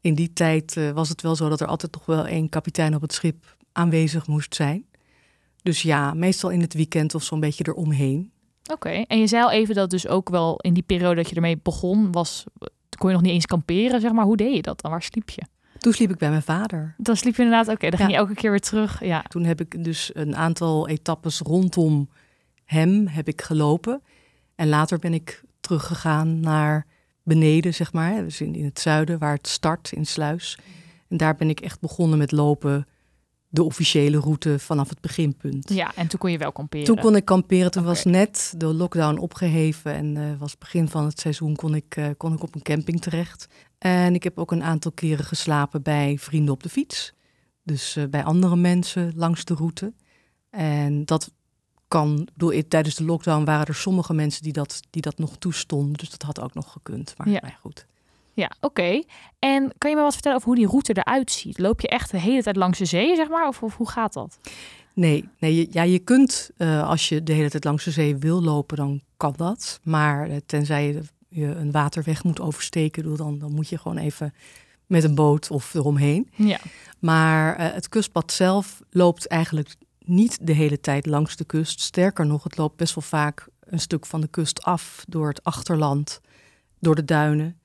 in 0.00 0.14
die 0.14 0.32
tijd 0.32 0.76
uh, 0.76 0.90
was 0.90 1.08
het 1.08 1.22
wel 1.22 1.36
zo 1.36 1.48
dat 1.48 1.60
er 1.60 1.66
altijd 1.66 1.92
toch 1.92 2.06
wel 2.06 2.26
één 2.26 2.48
kapitein 2.48 2.94
op 2.94 3.00
het 3.00 3.12
schip 3.12 3.56
aanwezig 3.72 4.26
moest 4.26 4.54
zijn. 4.54 4.84
Dus 5.62 5.82
ja, 5.82 6.14
meestal 6.14 6.50
in 6.50 6.60
het 6.60 6.74
weekend 6.74 7.14
of 7.14 7.22
zo'n 7.22 7.40
beetje 7.40 7.64
eromheen. 7.68 8.32
Oké, 8.70 8.88
okay. 8.88 9.04
en 9.08 9.18
je 9.18 9.26
zei 9.26 9.42
al 9.42 9.50
even 9.50 9.74
dat 9.74 9.90
dus 9.90 10.08
ook 10.08 10.28
wel 10.28 10.56
in 10.56 10.74
die 10.74 10.82
periode 10.82 11.14
dat 11.14 11.28
je 11.28 11.34
ermee 11.34 11.58
begon, 11.62 12.12
was, 12.12 12.44
kon 12.98 13.08
je 13.08 13.14
nog 13.14 13.24
niet 13.24 13.32
eens 13.32 13.46
kamperen, 13.46 14.00
zeg 14.00 14.12
maar. 14.12 14.24
Hoe 14.24 14.36
deed 14.36 14.54
je 14.54 14.62
dat 14.62 14.80
dan? 14.80 14.90
Waar 14.90 15.02
sliep 15.02 15.30
je? 15.30 15.42
Toen 15.78 15.92
sliep 15.92 16.10
ik 16.10 16.18
bij 16.18 16.30
mijn 16.30 16.42
vader. 16.42 16.94
Dan 16.98 17.16
sliep 17.16 17.36
je 17.36 17.42
inderdaad, 17.42 17.66
oké, 17.66 17.74
okay, 17.74 17.90
dan 17.90 17.98
ging 17.98 18.10
je 18.10 18.16
elke 18.16 18.34
keer 18.34 18.50
weer 18.50 18.60
terug. 18.60 19.04
Ja. 19.04 19.22
Toen 19.22 19.44
heb 19.44 19.60
ik 19.60 19.84
dus 19.84 20.10
een 20.12 20.36
aantal 20.36 20.88
etappes 20.88 21.38
rondom 21.38 22.08
hem 22.64 23.06
heb 23.06 23.28
ik 23.28 23.42
gelopen. 23.42 24.02
En 24.54 24.68
later 24.68 24.98
ben 24.98 25.14
ik 25.14 25.42
teruggegaan 25.60 26.40
naar 26.40 26.86
beneden, 27.22 27.74
zeg 27.74 27.92
maar. 27.92 28.22
Dus 28.22 28.40
in, 28.40 28.54
in 28.54 28.64
het 28.64 28.80
zuiden, 28.80 29.18
waar 29.18 29.34
het 29.34 29.48
start, 29.48 29.92
in 29.92 30.06
Sluis. 30.06 30.58
En 31.08 31.16
daar 31.16 31.34
ben 31.34 31.48
ik 31.48 31.60
echt 31.60 31.80
begonnen 31.80 32.18
met 32.18 32.32
lopen 32.32 32.86
de 33.52 33.62
officiële 33.62 34.18
route 34.18 34.58
vanaf 34.58 34.88
het 34.88 35.00
beginpunt. 35.00 35.72
Ja, 35.72 35.94
en 35.94 36.06
toen 36.06 36.18
kon 36.18 36.30
je 36.30 36.38
wel 36.38 36.52
kamperen. 36.52 36.86
Toen 36.86 36.98
kon 36.98 37.16
ik 37.16 37.24
kamperen. 37.24 37.70
Toen 37.70 37.82
okay. 37.82 37.94
was 37.94 38.04
net 38.04 38.54
de 38.56 38.66
lockdown 38.66 39.18
opgeheven 39.18 39.94
en 39.94 40.16
uh, 40.16 40.38
was 40.38 40.58
begin 40.58 40.88
van 40.88 41.04
het 41.04 41.20
seizoen 41.20 41.56
kon 41.56 41.74
ik, 41.74 41.96
uh, 41.96 42.06
kon 42.16 42.32
ik 42.32 42.42
op 42.42 42.54
een 42.54 42.62
camping 42.62 43.00
terecht. 43.00 43.46
En 43.78 44.14
ik 44.14 44.22
heb 44.22 44.38
ook 44.38 44.52
een 44.52 44.62
aantal 44.62 44.92
keren 44.92 45.24
geslapen 45.24 45.82
bij 45.82 46.18
vrienden 46.18 46.54
op 46.54 46.62
de 46.62 46.68
fiets. 46.68 47.12
Dus 47.62 47.96
uh, 47.96 48.04
bij 48.10 48.24
andere 48.24 48.56
mensen 48.56 49.12
langs 49.16 49.44
de 49.44 49.54
route. 49.54 49.92
En 50.50 51.04
dat 51.04 51.30
kan, 51.88 52.28
bedoel, 52.32 52.62
tijdens 52.68 52.94
de 52.94 53.04
lockdown 53.04 53.44
waren 53.44 53.66
er 53.66 53.74
sommige 53.74 54.14
mensen 54.14 54.42
die 54.42 54.52
dat, 54.52 54.80
die 54.90 55.02
dat 55.02 55.18
nog 55.18 55.36
toestonden. 55.38 55.92
Dus 55.92 56.10
dat 56.10 56.22
had 56.22 56.40
ook 56.40 56.54
nog 56.54 56.72
gekund. 56.72 57.14
Maar 57.16 57.28
ja. 57.28 57.40
nee, 57.42 57.56
goed. 57.60 57.86
Ja, 58.40 58.50
oké. 58.60 58.66
Okay. 58.66 59.04
En 59.38 59.72
kan 59.78 59.90
je 59.90 59.96
me 59.96 60.02
wat 60.02 60.12
vertellen 60.12 60.36
over 60.36 60.48
hoe 60.48 60.58
die 60.58 60.68
route 60.68 60.92
eruit 60.92 61.30
ziet? 61.30 61.58
Loop 61.58 61.80
je 61.80 61.88
echt 61.88 62.10
de 62.10 62.20
hele 62.20 62.42
tijd 62.42 62.56
langs 62.56 62.78
de 62.78 62.84
zee, 62.84 63.16
zeg 63.16 63.28
maar? 63.28 63.48
Of, 63.48 63.62
of 63.62 63.76
hoe 63.76 63.88
gaat 63.88 64.12
dat? 64.12 64.38
Nee, 64.94 65.28
nee 65.38 65.68
ja, 65.70 65.82
je 65.82 65.98
kunt 65.98 66.50
uh, 66.58 66.88
als 66.88 67.08
je 67.08 67.22
de 67.22 67.32
hele 67.32 67.50
tijd 67.50 67.64
langs 67.64 67.84
de 67.84 67.90
zee 67.90 68.16
wil 68.16 68.42
lopen, 68.42 68.76
dan 68.76 69.00
kan 69.16 69.34
dat. 69.36 69.80
Maar 69.82 70.28
uh, 70.28 70.36
tenzij 70.46 70.86
je, 70.86 71.00
je, 71.28 71.46
een 71.46 71.70
waterweg 71.70 72.24
moet 72.24 72.40
oversteken, 72.40 73.16
dan, 73.16 73.38
dan 73.38 73.54
moet 73.54 73.68
je 73.68 73.78
gewoon 73.78 73.98
even 73.98 74.34
met 74.86 75.04
een 75.04 75.14
boot 75.14 75.50
of 75.50 75.74
eromheen. 75.74 76.30
Ja. 76.34 76.58
Maar 76.98 77.60
uh, 77.60 77.72
het 77.72 77.88
kustpad 77.88 78.32
zelf 78.32 78.82
loopt 78.90 79.26
eigenlijk 79.26 79.74
niet 79.98 80.38
de 80.46 80.52
hele 80.52 80.80
tijd 80.80 81.06
langs 81.06 81.36
de 81.36 81.44
kust. 81.44 81.80
Sterker 81.80 82.26
nog, 82.26 82.42
het 82.42 82.56
loopt 82.56 82.76
best 82.76 82.94
wel 82.94 83.04
vaak 83.04 83.48
een 83.60 83.80
stuk 83.80 84.06
van 84.06 84.20
de 84.20 84.28
kust 84.28 84.62
af 84.62 85.04
door 85.08 85.28
het 85.28 85.44
achterland, 85.44 86.20
door 86.78 86.94
de 86.94 87.04
duinen. 87.04 87.59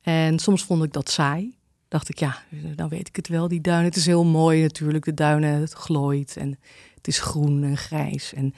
En 0.00 0.38
soms 0.38 0.64
vond 0.64 0.84
ik 0.84 0.92
dat 0.92 1.10
saai. 1.10 1.58
Dacht 1.88 2.08
ik, 2.08 2.18
ja, 2.18 2.42
dan 2.74 2.88
weet 2.88 3.08
ik 3.08 3.16
het 3.16 3.28
wel, 3.28 3.48
die 3.48 3.60
duinen. 3.60 3.86
Het 3.86 3.96
is 3.96 4.06
heel 4.06 4.24
mooi 4.24 4.62
natuurlijk, 4.62 5.04
de 5.04 5.14
duinen, 5.14 5.60
het 5.60 5.72
glooit 5.72 6.36
en 6.36 6.58
het 6.94 7.08
is 7.08 7.20
groen 7.20 7.62
en 7.62 7.76
grijs. 7.76 8.34
En 8.34 8.54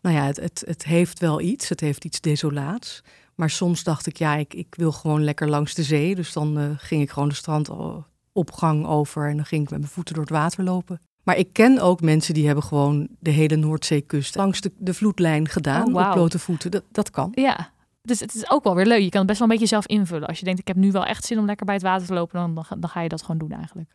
nou 0.00 0.16
ja, 0.16 0.24
het, 0.24 0.36
het, 0.36 0.62
het 0.66 0.84
heeft 0.84 1.18
wel 1.18 1.40
iets, 1.40 1.68
het 1.68 1.80
heeft 1.80 2.04
iets 2.04 2.20
desolaats. 2.20 3.02
Maar 3.34 3.50
soms 3.50 3.82
dacht 3.82 4.06
ik, 4.06 4.16
ja, 4.16 4.34
ik, 4.34 4.54
ik 4.54 4.74
wil 4.74 4.92
gewoon 4.92 5.24
lekker 5.24 5.48
langs 5.48 5.74
de 5.74 5.82
zee. 5.82 6.14
Dus 6.14 6.32
dan 6.32 6.58
uh, 6.58 6.70
ging 6.76 7.02
ik 7.02 7.10
gewoon 7.10 7.28
de 7.28 7.34
strandopgang 7.34 8.86
over 8.86 9.28
en 9.28 9.36
dan 9.36 9.46
ging 9.46 9.62
ik 9.62 9.70
met 9.70 9.78
mijn 9.78 9.92
voeten 9.92 10.14
door 10.14 10.24
het 10.24 10.32
water 10.32 10.64
lopen. 10.64 11.00
Maar 11.22 11.36
ik 11.36 11.52
ken 11.52 11.78
ook 11.78 12.00
mensen 12.00 12.34
die 12.34 12.46
hebben 12.46 12.64
gewoon 12.64 13.08
de 13.18 13.30
hele 13.30 13.56
Noordzeekust 13.56 14.34
langs 14.34 14.60
de, 14.60 14.72
de 14.78 14.94
vloedlijn 14.94 15.48
gedaan 15.48 15.86
oh, 15.86 15.92
wow. 15.92 16.06
op 16.06 16.12
blote 16.12 16.38
voeten. 16.38 16.70
Dat, 16.70 16.84
dat 16.92 17.10
kan. 17.10 17.32
Ja, 17.34 17.72
dus 18.04 18.20
het 18.20 18.34
is 18.34 18.50
ook 18.50 18.64
wel 18.64 18.74
weer 18.74 18.86
leuk. 18.86 19.02
Je 19.02 19.08
kan 19.08 19.18
het 19.18 19.26
best 19.26 19.38
wel 19.38 19.48
een 19.48 19.54
beetje 19.54 19.74
zelf 19.74 19.86
invullen. 19.86 20.28
Als 20.28 20.38
je 20.38 20.44
denkt, 20.44 20.60
ik 20.60 20.68
heb 20.68 20.76
nu 20.76 20.90
wel 20.90 21.04
echt 21.04 21.24
zin 21.24 21.38
om 21.38 21.46
lekker 21.46 21.66
bij 21.66 21.74
het 21.74 21.84
water 21.84 22.06
te 22.06 22.14
lopen, 22.14 22.38
dan, 22.38 22.54
dan, 22.54 22.80
dan 22.80 22.90
ga 22.90 23.00
je 23.00 23.08
dat 23.08 23.22
gewoon 23.22 23.38
doen 23.38 23.52
eigenlijk. 23.52 23.90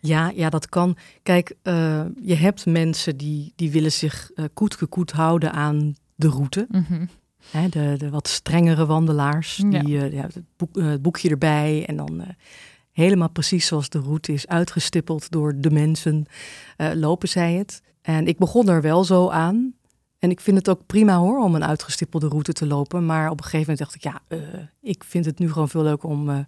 Ja, 0.00 0.32
ja, 0.34 0.50
dat 0.50 0.68
kan. 0.68 0.96
Kijk, 1.22 1.54
uh, 1.62 2.04
je 2.20 2.34
hebt 2.34 2.66
mensen 2.66 3.16
die, 3.16 3.52
die 3.56 3.70
willen 3.70 3.92
zich 3.92 4.30
uh, 4.34 4.44
koetgekoet 4.54 5.12
houden 5.12 5.52
aan 5.52 5.94
de 6.14 6.28
route. 6.28 6.66
Mm 6.70 6.84
-hmm. 6.88 7.08
Hè, 7.50 7.68
de, 7.68 7.94
de 7.98 8.10
wat 8.10 8.28
strengere 8.28 8.86
wandelaars, 8.86 9.56
die 9.56 9.88
ja. 9.88 10.04
Uh, 10.04 10.12
ja, 10.12 10.22
het, 10.22 10.42
boek, 10.56 10.76
het, 10.76 11.02
boekje 11.02 11.30
erbij 11.30 11.84
en 11.86 11.96
dan 11.96 12.24
helemaal 12.92 13.30
precies 13.30 13.66
zoals 13.66 13.88
de 13.88 13.98
route 13.98 14.32
is 14.32 14.46
uitgestippeld 14.46 15.30
door 15.30 15.54
de 15.60 15.70
mensen, 15.70 16.26
lopen 16.94 17.28
zij 17.28 17.54
het. 17.54 17.82
En 18.02 18.26
ik 18.26 18.38
begon 18.38 18.68
er 18.68 18.82
wel 18.82 19.04
zo 19.04 19.28
aan. 19.28 19.74
En 20.18 20.30
ik 20.30 20.40
vind 20.40 20.56
het 20.56 20.68
ook 20.68 20.86
prima 20.86 21.16
hoor 21.16 21.38
om 21.38 21.54
een 21.54 21.64
uitgestippelde 21.64 22.28
route 22.28 22.52
te 22.52 22.66
lopen. 22.66 23.06
Maar 23.06 23.30
op 23.30 23.38
een 23.38 23.44
gegeven 23.44 23.72
moment 23.72 23.78
dacht 23.78 23.94
ik, 23.94 24.02
ja, 24.02 24.20
uh, 24.28 24.62
ik 24.80 25.04
vind 25.04 25.24
het 25.24 25.38
nu 25.38 25.52
gewoon 25.52 25.68
veel 25.68 25.82
leuker 25.82 26.08
om 26.08 26.28
uh, 26.28 26.38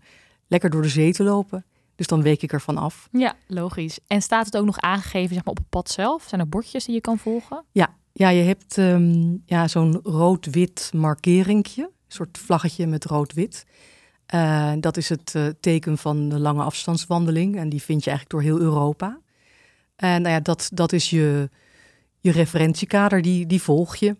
lekker 0.46 0.70
door 0.70 0.82
de 0.82 0.88
zee 0.88 1.12
te 1.12 1.22
lopen. 1.22 1.64
Dus 1.94 2.06
dan 2.06 2.22
week 2.22 2.42
ik 2.42 2.52
ervan 2.52 2.76
af. 2.76 3.08
Ja, 3.12 3.34
logisch. 3.46 3.98
En 4.06 4.22
staat 4.22 4.46
het 4.46 4.56
ook 4.56 4.64
nog 4.64 4.78
aangegeven 4.78 5.34
zeg 5.34 5.44
maar, 5.44 5.54
op 5.54 5.58
het 5.58 5.68
pad 5.68 5.90
zelf? 5.90 6.24
Zijn 6.28 6.40
er 6.40 6.48
bordjes 6.48 6.84
die 6.84 6.94
je 6.94 7.00
kan 7.00 7.18
volgen? 7.18 7.64
Ja, 7.72 7.94
ja 8.12 8.28
je 8.28 8.42
hebt 8.42 8.76
um, 8.76 9.42
ja, 9.46 9.68
zo'n 9.68 10.00
rood-wit 10.02 10.90
markeringje. 10.94 11.82
Een 11.82 12.16
soort 12.16 12.38
vlaggetje 12.38 12.86
met 12.86 13.04
rood-wit. 13.04 13.66
Uh, 14.34 14.72
dat 14.80 14.96
is 14.96 15.08
het 15.08 15.54
teken 15.60 15.98
van 15.98 16.28
de 16.28 16.38
lange 16.38 16.62
afstandswandeling. 16.62 17.56
En 17.56 17.68
die 17.68 17.82
vind 17.82 18.04
je 18.04 18.10
eigenlijk 18.10 18.44
door 18.44 18.52
heel 18.52 18.66
Europa. 18.66 19.20
En 19.96 20.22
nou 20.22 20.34
ja, 20.34 20.40
dat, 20.40 20.70
dat 20.72 20.92
is 20.92 21.10
je 21.10 21.50
je 22.20 22.30
referentiekader, 22.30 23.22
die, 23.22 23.46
die 23.46 23.62
volg 23.62 23.96
je, 23.96 24.16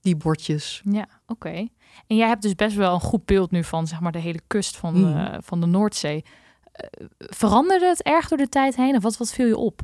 die 0.00 0.16
bordjes. 0.16 0.82
Ja, 0.84 1.08
oké. 1.26 1.48
Okay. 1.48 1.70
En 2.06 2.16
jij 2.16 2.28
hebt 2.28 2.42
dus 2.42 2.54
best 2.54 2.76
wel 2.76 2.94
een 2.94 3.00
goed 3.00 3.24
beeld 3.24 3.50
nu 3.50 3.64
van 3.64 3.86
zeg 3.86 4.00
maar, 4.00 4.12
de 4.12 4.18
hele 4.18 4.40
kust 4.46 4.76
van, 4.76 4.94
mm. 4.94 5.02
de, 5.02 5.40
van 5.42 5.60
de 5.60 5.66
Noordzee. 5.66 6.24
Uh, 6.24 7.06
veranderde 7.18 7.86
het 7.86 8.02
erg 8.02 8.28
door 8.28 8.38
de 8.38 8.48
tijd 8.48 8.76
heen 8.76 8.96
of 8.96 9.02
wat, 9.02 9.16
wat 9.16 9.32
viel 9.32 9.46
je 9.46 9.56
op? 9.56 9.82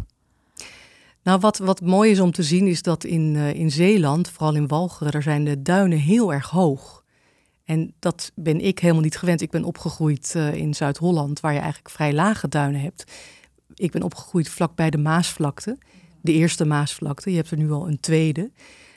Nou, 1.22 1.40
wat, 1.40 1.58
wat 1.58 1.80
mooi 1.80 2.10
is 2.10 2.20
om 2.20 2.30
te 2.30 2.42
zien 2.42 2.66
is 2.66 2.82
dat 2.82 3.04
in, 3.04 3.34
uh, 3.34 3.54
in 3.54 3.70
Zeeland, 3.70 4.30
vooral 4.30 4.54
in 4.54 4.66
Walcheren, 4.66 5.12
daar 5.12 5.22
zijn 5.22 5.44
de 5.44 5.62
duinen 5.62 5.98
heel 5.98 6.32
erg 6.32 6.50
hoog. 6.50 7.04
En 7.64 7.94
dat 7.98 8.32
ben 8.34 8.60
ik 8.60 8.78
helemaal 8.78 9.02
niet 9.02 9.18
gewend. 9.18 9.40
Ik 9.40 9.50
ben 9.50 9.64
opgegroeid 9.64 10.34
uh, 10.36 10.54
in 10.54 10.74
Zuid-Holland, 10.74 11.40
waar 11.40 11.52
je 11.52 11.58
eigenlijk 11.58 11.90
vrij 11.90 12.12
lage 12.12 12.48
duinen 12.48 12.80
hebt. 12.80 13.12
Ik 13.74 13.90
ben 13.90 14.02
opgegroeid 14.02 14.48
vlakbij 14.48 14.90
de 14.90 14.98
Maasvlakte, 14.98 15.78
de 16.28 16.34
eerste 16.34 16.64
Maasvlakte. 16.64 17.30
Je 17.30 17.36
hebt 17.36 17.50
er 17.50 17.56
nu 17.56 17.70
al 17.70 17.88
een 17.88 18.00
tweede. 18.00 18.50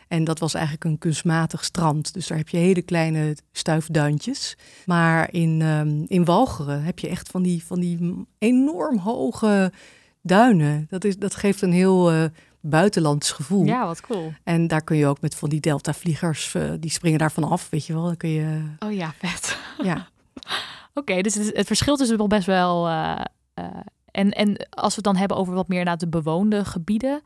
En 0.08 0.24
dat 0.24 0.40
was 0.40 0.54
eigenlijk 0.54 0.86
een 0.86 0.98
kunstmatig 0.98 1.64
strand. 1.64 2.14
Dus 2.14 2.28
daar 2.28 2.38
heb 2.38 2.50
je 2.50 2.58
hele 2.58 2.82
kleine 2.82 3.36
stuifduintjes. 3.52 4.58
Maar 4.86 5.34
in, 5.34 5.62
um, 5.62 6.06
in 6.08 6.26
Walcheren 6.26 6.84
heb 6.84 7.00
je 7.00 7.08
echt 7.08 7.30
van 7.30 7.42
die, 7.44 7.64
van 7.64 7.80
die 7.80 8.26
enorm 8.38 8.98
hoge 8.98 9.72
duinen. 10.22 10.88
Dat, 10.90 11.04
is, 11.04 11.18
dat 11.18 11.36
geeft 11.36 11.62
een 11.62 11.72
heel 11.72 12.14
uh, 12.14 12.24
buitenlands 12.60 13.32
gevoel. 13.32 13.66
Ja, 13.66 13.86
wat 13.86 14.02
cool. 14.02 14.34
En 14.44 14.68
daar 14.68 14.84
kun 14.84 14.98
je 14.98 15.08
ook 15.08 15.22
met 15.22 15.36
van 15.36 15.50
die 15.50 15.60
deltavliegers, 15.60 16.54
uh, 16.54 16.72
die 16.80 16.92
springen 16.92 17.20
daarvan 17.20 17.44
af, 17.44 17.70
weet 17.70 17.86
je 17.86 17.94
wel. 17.94 18.04
Dan 18.04 18.18
kun 18.18 18.30
je... 18.30 18.62
Oh 18.80 18.94
ja, 18.94 19.14
vet. 19.18 19.58
Ja. 19.84 19.96
Oké, 20.94 21.12
okay, 21.12 21.22
dus 21.22 21.36
het, 21.36 21.56
het, 21.56 21.68
verschil 21.68 22.02
is 22.02 22.16
wel 22.16 22.28
best 22.28 22.46
wel... 22.46 22.88
Uh, 22.88 23.22
en, 24.12 24.32
en 24.32 24.68
als 24.70 24.90
we 24.90 24.96
het 24.96 25.04
dan 25.04 25.16
hebben 25.16 25.38
over 25.38 25.54
wat 25.54 25.68
meer 25.68 25.84
naar 25.84 25.98
de 25.98 26.08
bewoonde 26.08 26.66
gebieden... 26.66 27.22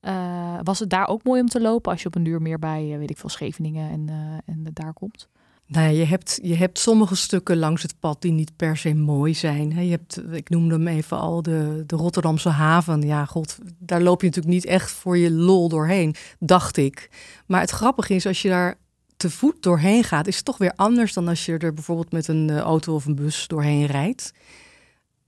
Uh, 0.00 0.58
was 0.62 0.78
het 0.78 0.90
daar 0.90 1.08
ook 1.08 1.24
mooi 1.24 1.40
om 1.40 1.48
te 1.48 1.60
lopen 1.60 1.92
als 1.92 2.00
je 2.02 2.06
op 2.06 2.14
een 2.14 2.22
duur 2.22 2.42
meer 2.42 2.58
bij, 2.58 2.96
weet 2.98 3.10
ik 3.10 3.18
veel, 3.18 3.28
Scheveningen 3.28 3.90
en, 3.90 4.06
uh, 4.08 4.54
en 4.54 4.66
daar 4.72 4.92
komt? 4.92 5.28
Nou 5.66 5.90
je 5.90 6.04
hebt, 6.04 6.38
je 6.42 6.54
hebt 6.54 6.78
sommige 6.78 7.16
stukken 7.16 7.56
langs 7.56 7.82
het 7.82 7.94
pad 8.00 8.22
die 8.22 8.32
niet 8.32 8.56
per 8.56 8.76
se 8.76 8.94
mooi 8.94 9.34
zijn. 9.34 9.84
Je 9.84 9.90
hebt, 9.90 10.32
ik 10.32 10.48
noemde 10.48 10.74
hem 10.74 10.88
even 10.88 11.18
al, 11.18 11.42
de, 11.42 11.84
de 11.86 11.96
Rotterdamse 11.96 12.48
haven. 12.48 13.02
Ja, 13.02 13.24
god, 13.24 13.58
daar 13.78 14.00
loop 14.00 14.20
je 14.20 14.26
natuurlijk 14.26 14.54
niet 14.54 14.64
echt 14.64 14.90
voor 14.90 15.18
je 15.18 15.30
lol 15.30 15.68
doorheen, 15.68 16.14
dacht 16.38 16.76
ik. 16.76 17.10
Maar 17.46 17.60
het 17.60 17.70
grappige 17.70 18.14
is, 18.14 18.26
als 18.26 18.42
je 18.42 18.48
daar 18.48 18.78
te 19.16 19.30
voet 19.30 19.62
doorheen 19.62 20.04
gaat, 20.04 20.26
is 20.26 20.36
het 20.36 20.44
toch 20.44 20.58
weer 20.58 20.72
anders 20.76 21.12
dan 21.12 21.28
als 21.28 21.46
je 21.46 21.58
er 21.58 21.74
bijvoorbeeld 21.74 22.12
met 22.12 22.28
een 22.28 22.58
auto 22.58 22.94
of 22.94 23.06
een 23.06 23.14
bus 23.14 23.46
doorheen 23.46 23.86
rijdt 23.86 24.32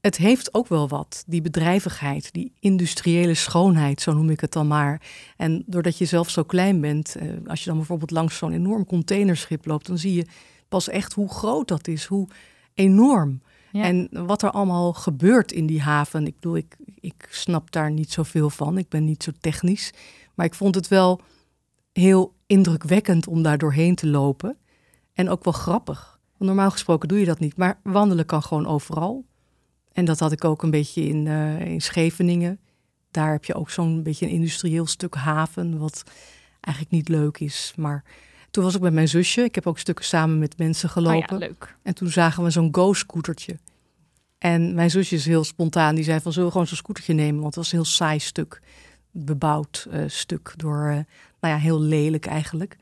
het 0.03 0.17
heeft 0.17 0.55
ook 0.55 0.69
wel 0.69 0.89
wat, 0.89 1.25
die 1.27 1.43
bedrijvigheid, 1.43 2.33
die 2.33 2.53
industriële 2.61 3.35
schoonheid, 3.35 4.01
zo 4.01 4.13
noem 4.13 4.31
ik 4.31 4.41
het 4.41 4.53
dan 4.53 4.67
maar. 4.67 5.03
En 5.37 5.63
doordat 5.67 5.99
je 5.99 6.05
zelf 6.05 6.31
zo 6.31 6.43
klein 6.43 6.81
bent, 6.81 7.17
eh, 7.17 7.29
als 7.47 7.61
je 7.61 7.67
dan 7.67 7.77
bijvoorbeeld 7.77 8.11
langs 8.11 8.37
zo'n 8.37 8.53
enorm 8.53 8.87
containerschip 8.87 9.67
loopt, 9.67 9.87
dan 9.87 9.99
zie 9.99 10.15
je 10.15 10.27
pas 10.69 10.89
echt 10.89 11.13
hoe 11.13 11.29
groot 11.29 11.69
dat 11.69 11.89
is, 11.89 12.05
hoe 12.05 12.29
enorm. 12.75 13.43
En 13.73 14.09
wat 14.11 14.43
er 14.43 14.51
allemaal 14.51 14.93
gebeurt 14.93 15.53
in 15.53 15.67
die 15.67 15.81
haven. 15.81 16.27
Ik 16.27 16.35
bedoel, 16.35 16.57
ik, 16.57 16.77
ik 17.01 17.29
snap 17.31 17.71
daar 17.71 17.91
niet 17.91 18.13
zoveel 18.13 18.51
van. 18.51 18.79
Ik 18.79 18.89
ben 18.89 19.05
niet 19.05 19.23
zo 19.23 19.31
technisch. 19.41 19.93
Maar 20.35 20.47
ik 20.47 20.55
vond 20.55 20.75
het 20.75 20.89
wel 20.89 21.21
heel 21.93 22.35
indrukwekkend 22.47 23.27
om 23.27 23.43
daar 23.43 23.59
doorheen 23.59 23.95
te 23.95 24.07
lopen. 24.07 24.57
En 25.13 25.29
ook 25.29 25.45
wel 25.45 25.53
grappig. 25.53 26.21
normaal 26.39 26.71
gesproken 26.71 27.09
doe 27.09 27.19
je 27.19 27.25
dat 27.25 27.39
niet. 27.39 27.57
Maar 27.57 27.81
wandelen 27.83 28.27
kan 28.27 28.43
gewoon 28.43 28.67
overal. 28.67 29.25
En 29.93 30.05
dat 30.05 30.19
had 30.19 30.33
ik 30.33 30.45
ook 30.45 30.63
een 30.63 30.71
beetje 30.71 31.03
in, 31.03 31.27
uh, 31.27 31.61
in 31.61 31.81
Scheveningen. 31.81 32.59
Daar 33.11 33.33
heb 33.33 33.45
je 33.45 33.55
ook 33.55 33.71
zo'n 33.71 34.03
beetje 34.03 34.27
een 34.27 34.33
industrieel 34.33 34.87
stuk 34.87 35.15
haven, 35.15 35.79
wat 35.79 36.03
eigenlijk 36.61 36.95
niet 36.95 37.09
leuk 37.09 37.39
is. 37.39 37.73
Maar 37.77 38.05
toen 38.51 38.65
was 38.65 38.75
ik 38.75 38.81
met 38.81 38.93
mijn 38.93 39.09
zusje. 39.09 39.43
Ik 39.43 39.55
heb 39.55 39.67
ook 39.67 39.79
stukken 39.79 40.05
samen 40.05 40.39
met 40.39 40.59
mensen 40.59 40.89
gelopen. 40.89 41.35
Oh 41.35 41.41
ja, 41.41 41.47
leuk. 41.47 41.77
En 41.83 41.95
toen 41.95 42.09
zagen 42.09 42.45
we 42.45 42.51
zo'n 42.51 42.75
go-scootertje. 42.75 43.59
En 44.39 44.75
mijn 44.75 44.91
zusje 44.91 45.15
is 45.15 45.27
heel 45.27 45.45
spontaan. 45.45 45.95
Die 45.95 46.05
zei 46.05 46.21
van, 46.21 46.33
zullen 46.33 46.47
we 46.47 46.53
gewoon 46.53 46.69
zo'n 46.69 46.77
scootertje 46.77 47.15
nemen? 47.15 47.41
Want 47.41 47.55
het 47.55 47.65
was 47.65 47.73
een 47.73 47.79
heel 47.79 47.89
saai 47.89 48.19
stuk. 48.19 48.61
Bebouwd 49.11 49.87
uh, 49.93 50.05
stuk 50.07 50.55
door, 50.57 50.79
uh, 50.79 50.93
nou 51.41 51.55
ja, 51.55 51.57
heel 51.57 51.81
lelijk 51.81 52.27
eigenlijk. 52.27 52.77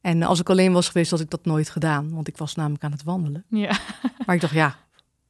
En 0.00 0.22
als 0.22 0.40
ik 0.40 0.50
alleen 0.50 0.72
was 0.72 0.88
geweest, 0.88 1.10
had 1.10 1.20
ik 1.20 1.30
dat 1.30 1.44
nooit 1.44 1.70
gedaan. 1.70 2.10
Want 2.10 2.28
ik 2.28 2.36
was 2.36 2.54
namelijk 2.54 2.84
aan 2.84 2.92
het 2.92 3.02
wandelen. 3.02 3.44
Ja. 3.48 3.78
Maar 4.26 4.34
ik 4.34 4.40
dacht, 4.40 4.54
ja, 4.54 4.76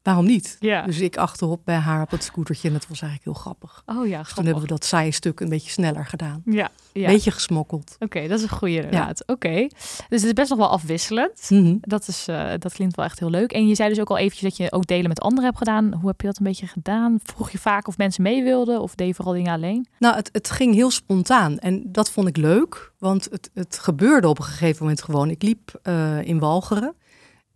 waarom 0.09 0.27
niet? 0.27 0.57
Ja. 0.61 0.83
Dus 0.83 1.01
ik 1.01 1.17
achterop 1.17 1.61
bij 1.65 1.77
haar 1.77 2.03
op 2.03 2.11
het 2.11 2.25
scootertje 2.25 2.69
en 2.69 2.75
dat 2.75 2.89
was 2.89 3.03
eigenlijk 3.03 3.25
heel 3.25 3.43
grappig. 3.43 3.83
Oh 3.87 4.07
ja, 4.07 4.23
dus 4.23 4.33
toen 4.33 4.45
hebben 4.45 4.63
we 4.63 4.69
dat 4.69 4.85
saaie 4.85 5.13
stuk 5.13 5.41
een 5.41 5.49
beetje 5.49 5.71
sneller 5.71 6.07
gedaan. 6.07 6.43
Ja, 6.45 6.71
ja. 6.93 7.07
Beetje 7.07 7.31
gesmokkeld. 7.31 7.97
Oké, 7.99 8.29
dat 8.29 8.39
is 8.39 8.43
een 8.43 8.57
goede 8.57 8.75
inderdaad. 8.75 9.23
Oké, 9.27 9.69
dus 10.09 10.21
het 10.21 10.25
is 10.25 10.33
best 10.33 10.51
nog 10.51 10.59
wel 10.59 10.69
afwisselend. 10.69 11.47
Mhm. 11.51 11.77
Dat, 11.81 12.09
is, 12.09 12.29
uh, 12.29 12.51
dat 12.59 12.73
klinkt 12.73 12.97
wel 12.97 13.05
echt 13.05 13.19
heel 13.19 13.31
leuk. 13.31 13.53
En 13.53 13.69
je 13.69 13.75
zei 13.75 13.89
dus 13.89 14.01
ook 14.01 14.11
al 14.11 14.19
eventjes 14.19 14.43
dat 14.43 14.57
je 14.57 14.73
ook 14.73 14.87
delen 14.87 15.09
met 15.09 15.21
anderen 15.21 15.45
hebt 15.45 15.59
gedaan. 15.59 15.93
Hoe 15.93 16.09
heb 16.09 16.21
je 16.21 16.27
dat 16.27 16.39
een 16.39 16.45
beetje 16.45 16.67
gedaan? 16.67 17.21
Vroeg 17.23 17.51
je 17.51 17.59
vaak 17.59 17.89
of 17.89 17.97
mensen 17.97 18.23
mee 18.23 18.43
wilden 18.43 18.81
of 18.81 18.95
deed 18.95 19.07
je 19.07 19.15
vooral 19.15 19.35
dingen 19.35 19.53
alleen? 19.53 19.87
Nou, 19.99 20.17
het, 20.17 20.29
het 20.33 20.51
ging 20.51 20.75
heel 20.75 20.91
spontaan 20.91 21.59
en 21.59 21.83
dat 21.93 22.11
vond 22.11 22.29
ik 22.29 22.37
leuk. 22.37 22.93
Want 22.99 23.29
het, 23.31 23.51
het 23.55 23.79
gebeurde 23.79 24.29
op 24.29 24.39
een 24.39 24.45
gegeven 24.45 24.83
moment 24.83 25.03
gewoon. 25.03 25.31
Ik 25.31 25.43
liep 25.43 25.81
uh, 25.83 26.23
in 26.23 26.39
Walcheren. 26.39 26.95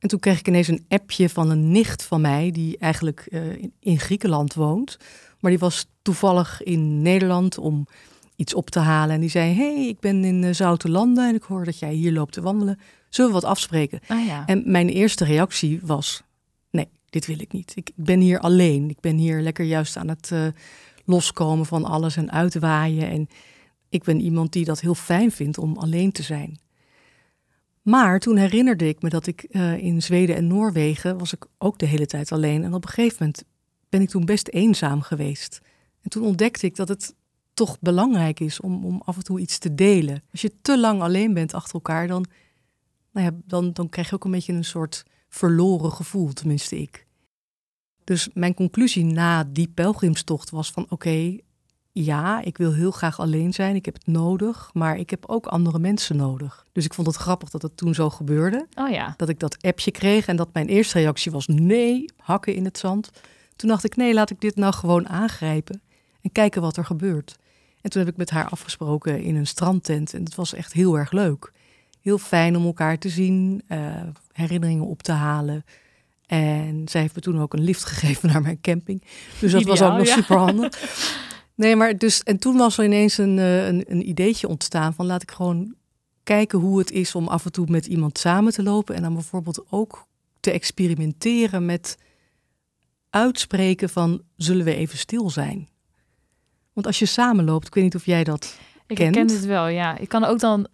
En 0.03 0.09
toen 0.09 0.19
kreeg 0.19 0.39
ik 0.39 0.49
ineens 0.49 0.69
een 0.69 0.85
appje 0.89 1.29
van 1.29 1.51
een 1.51 1.71
nicht 1.71 2.05
van 2.05 2.21
mij, 2.21 2.51
die 2.51 2.79
eigenlijk 2.79 3.27
uh, 3.31 3.53
in, 3.53 3.73
in, 3.81 3.99
Griekenland 3.99 4.55
woont. 4.55 4.99
Maar 5.41 5.51
die 5.51 5.61
was 5.61 5.87
toevallig 6.03 6.63
in 6.63 7.03
Nederland 7.03 7.59
om 7.59 7.87
iets 8.37 8.55
op 8.55 8.71
te 8.71 8.79
halen. 8.79 9.15
En 9.15 9.21
die 9.21 9.31
zei: 9.31 9.55
hey, 9.55 9.89
ik 9.89 10.01
ben 10.01 10.25
in 10.25 10.43
uh, 10.43 10.53
Zoutelanden 10.53 11.29
en 11.29 11.35
ik 11.35 11.43
hoor 11.43 11.65
dat 11.65 11.79
jij 11.79 11.93
hier 11.93 12.13
loopt 12.13 12.33
te 12.33 12.41
wandelen. 12.41 12.79
Zullen 13.09 13.31
we 13.33 13.41
wat 13.41 13.51
afspreken? 13.51 14.01
Ah, 14.07 14.27
ja. 14.27 14.47
En 14.47 14.63
mijn 14.67 14.89
eerste 14.89 15.25
reactie 15.25 15.81
was: 15.83 16.23
nee, 16.71 16.89
dit 17.11 17.27
wil 17.27 17.41
ik 17.41 17.53
niet. 17.53 17.73
Ik 17.75 17.91
ben 17.95 18.21
hier 18.21 18.39
alleen. 18.39 18.91
Ik 18.91 19.01
ben 19.01 19.17
hier 19.17 19.41
lekker 19.41 19.65
juist 19.65 19.97
aan 19.97 20.09
het 20.09 20.31
uh, 20.33 20.47
loskomen 21.05 21.67
van 21.67 21.85
alles 21.85 22.17
en 22.17 22.33
uitwaaien. 22.33 23.11
En 23.11 23.29
ik 23.89 24.03
ben 24.05 24.21
iemand 24.21 24.53
die 24.53 24.65
dat 24.65 24.81
heel 24.81 24.95
fijn 24.95 25.31
vindt 25.31 25.59
om 25.59 25.77
alleen 25.77 26.13
te 26.13 26.23
zijn. 26.23 26.59
Maar 27.83 28.21
toen 28.21 28.37
herinnerde 28.37 28.89
ik 28.89 29.03
me 29.03 29.09
dat 29.09 29.27
ik 29.27 29.47
uh, 29.51 29.79
in 29.79 30.03
Zweden 30.03 30.37
en 30.37 30.47
Noorwegen 30.47 31.19
was 31.19 31.33
ik 31.33 31.47
ook 31.59 31.79
de 31.79 31.87
hele 31.87 32.07
tijd 32.07 32.33
alleen. 32.33 32.65
En 32.65 32.75
op 32.75 32.85
een 32.85 32.91
gegeven 32.91 33.17
moment 33.19 33.45
ben 33.89 34.01
ik 34.01 34.09
toen 34.09 34.25
best 34.25 34.49
eenzaam 34.49 35.01
geweest. 35.01 35.61
En 36.01 36.11
toen 36.11 36.25
ontdekte 36.25 36.67
ik 36.67 36.77
dat 36.77 36.89
het 36.89 37.15
toch 37.55 37.81
belangrijk 37.81 38.41
is 38.41 38.61
om, 38.61 38.85
om 38.85 39.03
af 39.05 39.17
en 39.17 39.25
toe 39.25 39.41
iets 39.41 39.59
te 39.59 39.75
delen. 39.75 40.23
Als 40.31 40.41
je 40.41 40.53
te 40.63 40.79
lang 40.79 41.03
alleen 41.03 41.35
bent 41.35 41.55
achter 41.55 41.75
elkaar, 41.75 42.07
dan, 42.07 42.25
nou 43.13 43.27
ja, 43.27 43.41
dan, 43.45 43.73
dan 43.73 43.89
krijg 43.89 44.09
je 44.09 44.15
ook 44.15 44.25
een 44.25 44.31
beetje 44.31 44.53
een 44.53 44.65
soort 44.65 45.05
verloren 45.29 45.93
gevoel, 45.93 46.33
tenminste 46.33 46.79
ik. 46.79 47.07
Dus 48.05 48.29
mijn 48.35 48.55
conclusie 48.55 49.05
na 49.05 49.45
die 49.45 49.69
pelgrimstocht 49.69 50.51
was 50.51 50.71
van 50.71 50.87
oké, 50.89 51.39
ja, 51.93 52.43
ik 52.43 52.59
wil 52.59 52.73
heel 52.73 52.91
graag 52.91 53.21
alleen 53.21 53.53
zijn. 53.53 53.75
Ik 53.75 53.85
heb 53.85 53.95
het 53.95 54.07
nodig, 54.07 54.71
maar 54.73 54.97
ik 54.97 55.11
heb 55.11 55.25
ook 55.27 55.47
andere 55.47 55.79
mensen 55.79 56.17
nodig. 56.17 56.67
Dus 56.73 56.85
ik 56.85 56.95
vond 56.95 57.07
het 57.07 57.17
grappig 57.17 57.51
dat 57.51 57.63
het 57.63 57.77
toen 57.77 57.95
zo 57.95 58.11
gebeurde. 58.11 58.67
Oh 58.75 58.91
ja. 58.91 59.15
Dat 59.17 59.29
ik 59.29 59.39
dat 59.39 59.63
appje 59.63 59.91
kreeg 59.91 60.27
en 60.27 60.37
dat 60.37 60.49
mijn 60.53 60.69
eerste 60.69 60.99
reactie 60.99 61.33
was 61.33 61.47
nee, 61.47 62.05
hakken 62.17 62.55
in 62.55 62.65
het 62.65 62.79
zand. 62.79 63.11
Toen 63.57 63.69
dacht 63.69 63.85
ik 63.85 63.97
nee, 63.97 64.15
laat 64.15 64.31
ik 64.31 64.41
dit 64.41 64.57
nou 64.57 64.75
gewoon 64.75 65.09
aangrijpen 65.09 65.83
en 66.21 66.33
kijken 66.33 66.63
wat 66.63 66.77
er 66.77 66.85
gebeurt. 66.85 67.37
En 67.81 67.91
toen 67.91 68.03
heb 68.03 68.11
ik 68.11 68.17
met 68.17 68.31
haar 68.31 68.49
afgesproken 68.49 69.23
in 69.23 69.37
een 69.37 69.47
strandtent 69.47 70.15
en 70.15 70.25
het 70.25 70.35
was 70.35 70.55
echt 70.55 70.73
heel 70.73 70.99
erg 70.99 71.13
leuk. 71.13 71.53
Heel 72.01 72.19
fijn 72.19 72.57
om 72.57 72.65
elkaar 72.65 72.99
te 72.99 73.09
zien, 73.09 73.63
uh, 73.69 74.03
herinneringen 74.33 74.87
op 74.87 75.03
te 75.03 75.13
halen. 75.13 75.65
En 76.27 76.83
zij 76.89 77.01
heeft 77.01 77.15
me 77.15 77.21
toen 77.21 77.41
ook 77.41 77.53
een 77.53 77.65
lift 77.65 77.85
gegeven 77.93 78.29
naar 78.29 78.43
mijn 78.43 78.61
camping. 78.61 79.03
Dus 79.41 79.53
dat 79.53 79.61
Ideaal, 79.61 79.79
was 79.79 79.89
ook 79.89 79.99
nog 79.99 80.07
ja. 80.07 80.15
super 80.15 80.37
handig. 80.37 80.71
Nee, 81.55 81.77
maar 81.77 81.99
dus, 81.99 82.23
en 82.23 82.39
toen 82.39 82.57
was 82.57 82.79
er 82.79 82.85
ineens 82.85 83.19
een, 83.19 83.37
uh, 83.37 83.67
een, 83.67 83.85
een 83.89 84.09
ideetje 84.09 84.49
ontstaan 84.49 84.95
van 84.95 85.07
laat 85.07 85.23
ik 85.23 85.31
gewoon 85.31 85.75
kijken 86.23 86.59
hoe 86.59 86.79
het 86.79 86.91
is 86.91 87.15
om 87.15 87.29
af 87.29 87.45
en 87.45 87.53
toe 87.53 87.67
met 87.71 87.87
iemand 87.87 88.19
samen 88.19 88.53
te 88.53 88.63
lopen. 88.63 88.95
En 88.95 89.03
dan 89.03 89.15
bijvoorbeeld 89.15 89.65
ook 89.71 90.07
te 90.41 90.51
experimenteren 90.51 91.65
met 91.67 91.97
uitspreken 93.11 93.89
van 93.89 94.23
zullen 94.37 94.65
we 94.65 94.75
even 94.75 94.99
stil 94.99 95.31
zijn. 95.31 95.69
Want 96.73 96.87
als 96.87 96.99
je 96.99 97.07
samenloopt, 97.07 97.67
ik 97.67 97.75
weet 97.75 97.85
niet 97.85 97.95
of 97.95 98.07
jij 98.07 98.25
dat 98.25 98.59
Ik 98.87 98.97
kent. 98.97 99.15
ken 99.15 99.27
het 99.29 99.45
wel, 99.45 99.67
ja. 99.67 99.99
Ik 99.99 100.09
kan 100.09 100.25
ook 100.25 100.39
dan 100.39 100.67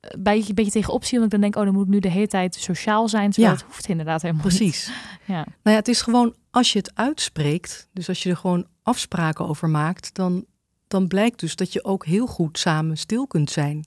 een 0.00 0.22
beetje, 0.22 0.48
een 0.48 0.54
beetje 0.54 0.70
tegenop 0.70 1.04
zien, 1.04 1.20
want 1.20 1.32
ik 1.32 1.40
dan 1.40 1.50
denk, 1.50 1.56
oh, 1.56 1.64
dan 1.64 1.74
moet 1.74 1.86
ik 1.86 1.92
nu 1.92 1.98
de 1.98 2.10
hele 2.10 2.26
tijd 2.26 2.54
sociaal 2.54 3.08
zijn, 3.08 3.30
terwijl 3.30 3.54
Ja. 3.54 3.60
het 3.60 3.68
hoeft 3.70 3.88
inderdaad 3.88 4.22
helemaal 4.22 4.42
Precies. 4.42 4.86
niet. 4.86 4.96
Ja. 5.26 5.34
Nou 5.34 5.46
ja, 5.62 5.74
het 5.74 5.88
is 5.88 6.02
gewoon 6.02 6.34
als 6.50 6.72
je 6.72 6.78
het 6.78 6.90
uitspreekt, 6.94 7.88
dus 7.92 8.08
als 8.08 8.22
je 8.22 8.30
er 8.30 8.36
gewoon 8.36 8.66
afspraken 8.84 9.48
over 9.48 9.68
maakt, 9.68 10.14
dan, 10.14 10.44
dan 10.86 11.08
blijkt 11.08 11.40
dus 11.40 11.56
dat 11.56 11.72
je 11.72 11.84
ook 11.84 12.06
heel 12.06 12.26
goed 12.26 12.58
samen 12.58 12.98
stil 12.98 13.26
kunt 13.26 13.50
zijn. 13.50 13.84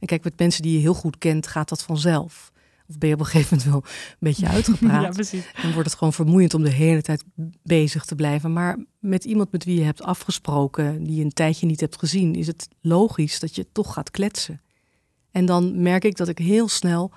En 0.00 0.06
kijk, 0.06 0.24
met 0.24 0.38
mensen 0.38 0.62
die 0.62 0.72
je 0.72 0.78
heel 0.78 0.94
goed 0.94 1.18
kent, 1.18 1.46
gaat 1.46 1.68
dat 1.68 1.82
vanzelf. 1.82 2.52
Of 2.88 2.98
ben 2.98 3.08
je 3.08 3.14
op 3.14 3.20
een 3.20 3.26
gegeven 3.26 3.56
moment 3.56 3.72
wel 3.72 3.92
een 4.10 4.16
beetje 4.18 4.48
uitgepraat. 4.56 5.02
ja, 5.02 5.10
precies. 5.10 5.52
Dan 5.62 5.72
wordt 5.72 5.88
het 5.88 5.98
gewoon 5.98 6.12
vermoeiend 6.12 6.54
om 6.54 6.62
de 6.62 6.70
hele 6.70 7.02
tijd 7.02 7.24
bezig 7.62 8.04
te 8.04 8.14
blijven. 8.14 8.52
Maar 8.52 8.78
met 8.98 9.24
iemand 9.24 9.52
met 9.52 9.64
wie 9.64 9.78
je 9.78 9.84
hebt 9.84 10.02
afgesproken, 10.02 11.04
die 11.04 11.16
je 11.16 11.24
een 11.24 11.32
tijdje 11.32 11.66
niet 11.66 11.80
hebt 11.80 11.98
gezien, 11.98 12.34
is 12.34 12.46
het 12.46 12.68
logisch 12.80 13.40
dat 13.40 13.54
je 13.54 13.66
toch 13.72 13.92
gaat 13.92 14.10
kletsen. 14.10 14.60
En 15.30 15.46
dan 15.46 15.82
merk 15.82 16.04
ik 16.04 16.16
dat 16.16 16.28
ik 16.28 16.38
heel 16.38 16.68
snel 16.68 17.12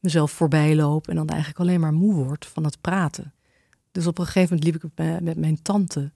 mezelf 0.00 0.30
voorbij 0.30 0.76
loop 0.76 1.08
en 1.08 1.16
dan 1.16 1.28
eigenlijk 1.28 1.60
alleen 1.60 1.80
maar 1.80 1.92
moe 1.92 2.14
word 2.14 2.46
van 2.46 2.64
het 2.64 2.80
praten. 2.80 3.34
Dus 3.92 4.06
op 4.06 4.18
een 4.18 4.26
gegeven 4.26 4.56
moment 4.56 4.64
liep 4.64 4.84
ik 4.84 4.90
met, 4.94 5.20
met 5.20 5.36
mijn 5.36 5.62
tante. 5.62 6.12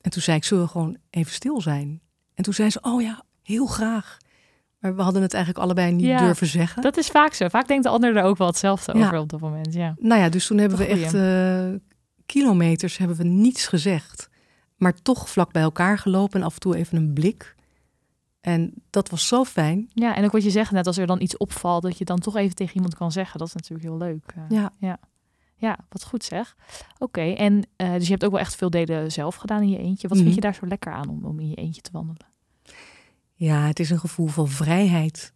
En 0.00 0.10
toen 0.10 0.22
zei 0.22 0.36
ik, 0.36 0.44
zullen 0.44 0.64
we 0.64 0.70
gewoon 0.70 0.96
even 1.10 1.32
stil 1.32 1.60
zijn? 1.60 2.00
En 2.34 2.44
toen 2.44 2.54
zei 2.54 2.70
ze, 2.70 2.78
oh 2.82 3.02
ja, 3.02 3.22
heel 3.42 3.66
graag. 3.66 4.16
Maar 4.78 4.96
we 4.96 5.02
hadden 5.02 5.22
het 5.22 5.34
eigenlijk 5.34 5.64
allebei 5.64 5.92
niet 5.92 6.06
Ja, 6.06 6.18
durven 6.18 6.46
zeggen. 6.46 6.82
Dat 6.82 6.96
is 6.96 7.08
vaak 7.08 7.32
zo. 7.34 7.48
Vaak 7.48 7.68
denkt 7.68 7.82
de 7.84 7.88
ander 7.90 8.16
er 8.16 8.22
ook 8.22 8.36
wel 8.38 8.46
hetzelfde 8.46 8.98
Ja. 8.98 9.04
over 9.06 9.18
op 9.18 9.28
dat 9.28 9.40
moment. 9.40 9.74
Ja. 9.74 9.94
Nou 9.98 10.20
ja, 10.20 10.28
dus 10.28 10.46
toen 10.46 10.58
hebben 10.58 10.78
we 10.78 10.86
echt 10.86 11.14
eh, 11.14 11.80
kilometers 12.26 12.96
hebben 12.96 13.16
we 13.16 13.24
niets 13.24 13.66
gezegd. 13.66 14.28
Maar 14.76 14.94
toch 15.02 15.28
vlak 15.30 15.52
bij 15.52 15.62
elkaar 15.62 15.98
gelopen 15.98 16.40
en 16.40 16.46
af 16.46 16.54
en 16.54 16.60
toe 16.60 16.76
even 16.76 16.96
een 16.96 17.12
blik. 17.12 17.54
En 18.40 18.72
dat 18.90 19.08
was 19.10 19.26
zo 19.26 19.44
fijn. 19.44 19.90
ja, 19.94 20.14
en 20.16 20.24
ook 20.24 20.32
wat 20.32 20.42
je 20.44 20.50
zegt, 20.50 20.70
net 20.70 20.86
als 20.86 20.96
er 20.98 21.06
dan 21.06 21.20
iets 21.20 21.36
opvalt, 21.36 21.82
dat 21.82 21.98
je 21.98 22.04
dan 22.04 22.18
toch 22.18 22.36
even 22.36 22.54
tegen 22.54 22.74
iemand 22.74 22.94
kan 22.94 23.12
zeggen. 23.12 23.38
Dat 23.38 23.48
is 23.48 23.54
natuurlijk 23.54 23.88
heel 23.88 23.98
leuk. 23.98 24.32
Eh, 24.36 24.42
Ja, 24.48 24.72
Ja, 24.78 24.98
wat 25.88 26.04
goed 26.04 26.24
zeg. 26.24 26.56
Oké, 26.98 27.20
en 27.20 27.62
eh, 27.76 27.92
dus 27.92 28.04
je 28.04 28.10
hebt 28.10 28.24
ook 28.24 28.30
wel 28.30 28.40
echt 28.40 28.54
veel 28.56 28.70
delen 28.70 29.12
zelf 29.12 29.34
gedaan 29.34 29.62
in 29.62 29.68
je 29.70 29.78
eentje. 29.78 30.08
Wat 30.08 30.16
Mhm. 30.16 30.24
vind 30.26 30.34
je 30.36 30.42
daar 30.42 30.54
zo 30.54 30.66
lekker 30.66 30.92
aan 30.92 31.08
om, 31.08 31.24
om 31.24 31.40
in 31.40 31.48
je 31.48 31.54
eentje 31.56 31.80
te 31.82 31.90
wandelen? 31.92 32.28
ja, 33.34 33.66
het 33.66 33.80
is 33.80 33.90
een 33.90 33.98
gevoel 33.98 34.26
van 34.26 34.48
vrijheid. 34.48 35.32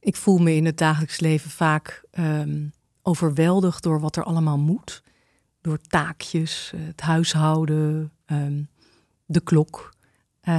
Ik 0.00 0.16
voel 0.16 0.38
me 0.38 0.54
in 0.54 0.64
het 0.64 0.78
dagelijks 0.78 1.20
leven 1.20 1.50
vaak 1.50 2.04
ehm, 2.10 2.66
overweldigd 3.02 3.82
door 3.82 4.00
wat 4.00 4.16
er 4.16 4.24
allemaal 4.24 4.58
moet. 4.58 5.02
Door 5.60 5.78
taakjes, 5.78 6.72
eh, 6.74 6.80
het 6.86 7.00
huishouden, 7.00 8.12
ehm, 8.26 8.62
de 9.26 9.40
klok. 9.40 9.94
Eh, 10.40 10.54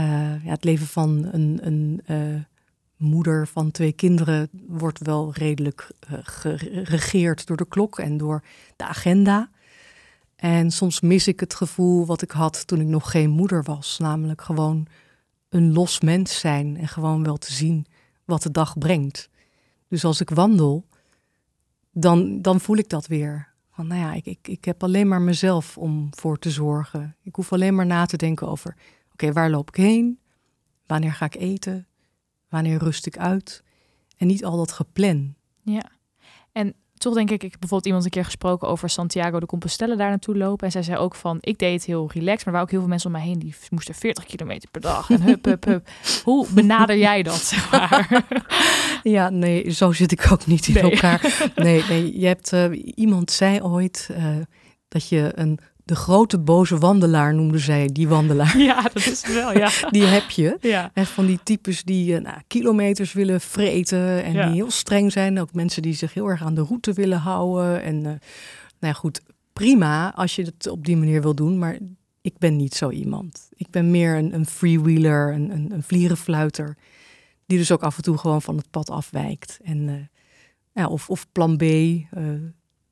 ja, 0.45 0.49
het 0.51 0.63
leven 0.63 0.87
van 0.87 1.27
een, 1.31 1.59
een 1.63 2.01
moeder 3.01 3.47
van 3.47 3.71
twee 3.71 3.91
kinderen 3.91 4.49
wordt 4.67 4.99
wel 4.99 5.33
redelijk 5.33 5.91
eh, 5.99 6.13
geregeerd 6.23 7.47
door 7.47 7.57
de 7.57 7.67
klok 7.67 7.99
en 7.99 8.17
door 8.17 8.43
de 8.75 8.85
agenda. 8.85 9.49
En 10.35 10.71
soms 10.71 11.01
mis 11.01 11.27
ik 11.27 11.39
het 11.39 11.53
gevoel 11.53 12.05
wat 12.05 12.21
ik 12.21 12.31
had 12.31 12.67
toen 12.67 12.79
ik 12.79 12.87
nog 12.87 13.11
geen 13.11 13.29
moeder 13.29 13.63
was. 13.63 13.97
Namelijk 13.97 14.41
gewoon 14.41 14.87
een 15.49 15.73
los 15.73 15.99
mens 15.99 16.39
zijn 16.39 16.77
en 16.77 16.87
gewoon 16.87 17.23
wel 17.23 17.37
te 17.37 17.53
zien 17.53 17.85
wat 18.25 18.41
de 18.43 18.51
dag 18.51 18.77
brengt. 18.77 19.29
Dus 19.87 20.05
als 20.05 20.21
ik 20.21 20.29
wandel, 20.29 20.85
dan, 21.91 22.41
dan 22.41 22.59
voel 22.59 22.77
ik 22.77 22.89
dat 22.89 23.07
weer. 23.07 23.49
Van 23.71 23.87
nou 23.87 24.01
ja, 24.01 24.13
ik, 24.13 24.25
ik, 24.25 24.47
ik 24.47 24.65
heb 24.65 24.83
alleen 24.83 25.07
maar 25.07 25.21
mezelf 25.21 25.77
om 25.77 26.07
voor 26.11 26.39
te 26.39 26.49
zorgen. 26.49 27.15
Ik 27.23 27.35
hoef 27.35 27.53
alleen 27.53 27.75
maar 27.75 27.85
na 27.85 28.05
te 28.05 28.17
denken 28.17 28.47
over: 28.47 28.75
oké, 29.11 29.31
waar 29.31 29.49
loop 29.49 29.67
ik 29.67 29.75
heen? 29.75 30.19
Wanneer 30.85 31.13
ga 31.13 31.25
ik 31.25 31.35
eten? 31.35 31.87
Wanneer 32.51 32.77
rust 32.77 33.05
ik 33.05 33.17
uit? 33.17 33.63
En 34.17 34.27
niet 34.27 34.45
al 34.45 34.57
dat 34.57 34.71
geplan. 34.71 35.33
Ja. 35.63 35.83
En 36.51 36.73
toch 36.93 37.13
denk 37.13 37.29
ik, 37.29 37.43
ik 37.43 37.51
heb 37.51 37.59
bijvoorbeeld 37.59 37.85
iemand 37.85 38.03
een 38.05 38.09
keer 38.11 38.25
gesproken 38.25 38.67
over 38.67 38.89
Santiago 38.89 39.39
de 39.39 39.45
Compostela 39.45 39.95
daar 39.95 40.09
naartoe 40.09 40.37
lopen. 40.37 40.65
En 40.65 40.71
zij 40.71 40.83
zei 40.83 40.97
ook 40.97 41.15
van, 41.15 41.37
ik 41.39 41.57
deed 41.59 41.73
het 41.73 41.85
heel 41.85 42.09
relaxed, 42.13 42.45
maar 42.45 42.53
waren 42.53 42.61
ook 42.61 42.71
heel 42.71 42.79
veel 42.79 42.89
mensen 42.89 43.07
om 43.11 43.15
mij 43.17 43.25
heen 43.25 43.39
die 43.39 43.55
moesten 43.69 43.95
40 43.95 44.25
kilometer 44.25 44.69
per 44.69 44.81
dag. 44.81 45.09
En 45.09 45.21
hup, 45.21 45.45
hup, 45.45 45.63
hup. 45.65 45.89
Hoe 46.23 46.47
benader 46.53 46.97
jij 46.97 47.23
dat, 47.23 47.35
zeg 47.41 47.71
maar? 47.71 48.23
Ja, 49.03 49.29
nee, 49.29 49.69
zo 49.71 49.91
zit 49.91 50.11
ik 50.11 50.31
ook 50.31 50.45
niet 50.45 50.67
in 50.67 50.73
Nee. 50.73 50.83
elkaar. 50.91 51.35
Nee, 51.55 51.83
nee, 51.89 52.19
je 52.19 52.25
hebt, 52.27 52.53
eh, 52.53 52.69
iemand 52.95 53.31
zei 53.31 53.61
ooit 53.61 54.09
eh, 54.13 54.35
dat 54.87 55.07
je 55.09 55.31
een, 55.35 55.59
de 55.91 55.97
grote 55.97 56.39
boze 56.39 56.77
wandelaar 56.77 57.33
noemde 57.35 57.57
zij, 57.57 57.87
die 57.91 58.07
wandelaar. 58.07 58.57
ja, 58.57 58.81
dat 58.81 58.95
is 58.95 59.05
het 59.05 59.33
wel, 59.33 59.57
ja. 59.57 59.69
Die 59.89 60.03
heb 60.03 60.29
je. 60.29 60.57
Ja, 60.61 60.91
En 60.93 61.05
van 61.05 61.25
die 61.25 61.39
types 61.43 61.83
die 61.83 62.15
eh, 62.15 62.21
nou, 62.21 62.37
kilometers 62.47 63.13
willen 63.13 63.41
vreten 63.41 64.23
en 64.23 64.33
Ja. 64.33 64.45
die 64.45 64.53
heel 64.55 64.71
streng 64.71 65.11
zijn. 65.11 65.39
Ook 65.39 65.53
mensen 65.53 65.81
die 65.81 65.93
zich 65.93 66.13
heel 66.13 66.27
erg 66.27 66.43
aan 66.43 66.53
de 66.55 66.61
route 66.63 66.93
willen 66.93 67.17
houden. 67.17 67.81
En 67.83 67.95
eh, 67.95 68.03
nou 68.03 68.19
ja, 68.79 68.93
goed, 68.93 69.21
prima 69.53 70.13
als 70.15 70.35
je 70.35 70.43
het 70.43 70.67
op 70.67 70.85
die 70.85 70.97
manier 70.97 71.21
wil 71.21 71.35
doen, 71.35 71.57
maar 71.59 71.77
ik 72.21 72.37
ben 72.37 72.55
niet 72.55 72.73
zo 72.73 72.89
iemand. 72.89 73.49
Ik 73.55 73.67
ben 73.69 73.91
meer 73.91 74.17
een, 74.17 74.33
een 74.33 74.45
freewheeler, 74.45 75.33
een, 75.33 75.51
een, 75.51 75.71
een 75.73 75.83
vlierenfluiter, 75.83 76.77
die 77.45 77.57
dus 77.57 77.71
ook 77.71 77.83
af 77.83 77.97
en 77.97 78.03
toe 78.03 78.17
gewoon 78.17 78.41
van 78.41 78.57
het 78.57 78.69
pad 78.69 78.89
afwijkt. 78.89 79.59
En, 79.63 79.89
eh, 79.89 79.95
ja, 80.73 80.87
of, 80.87 81.09
of 81.09 81.25
plan 81.31 81.57
B, 81.57 81.61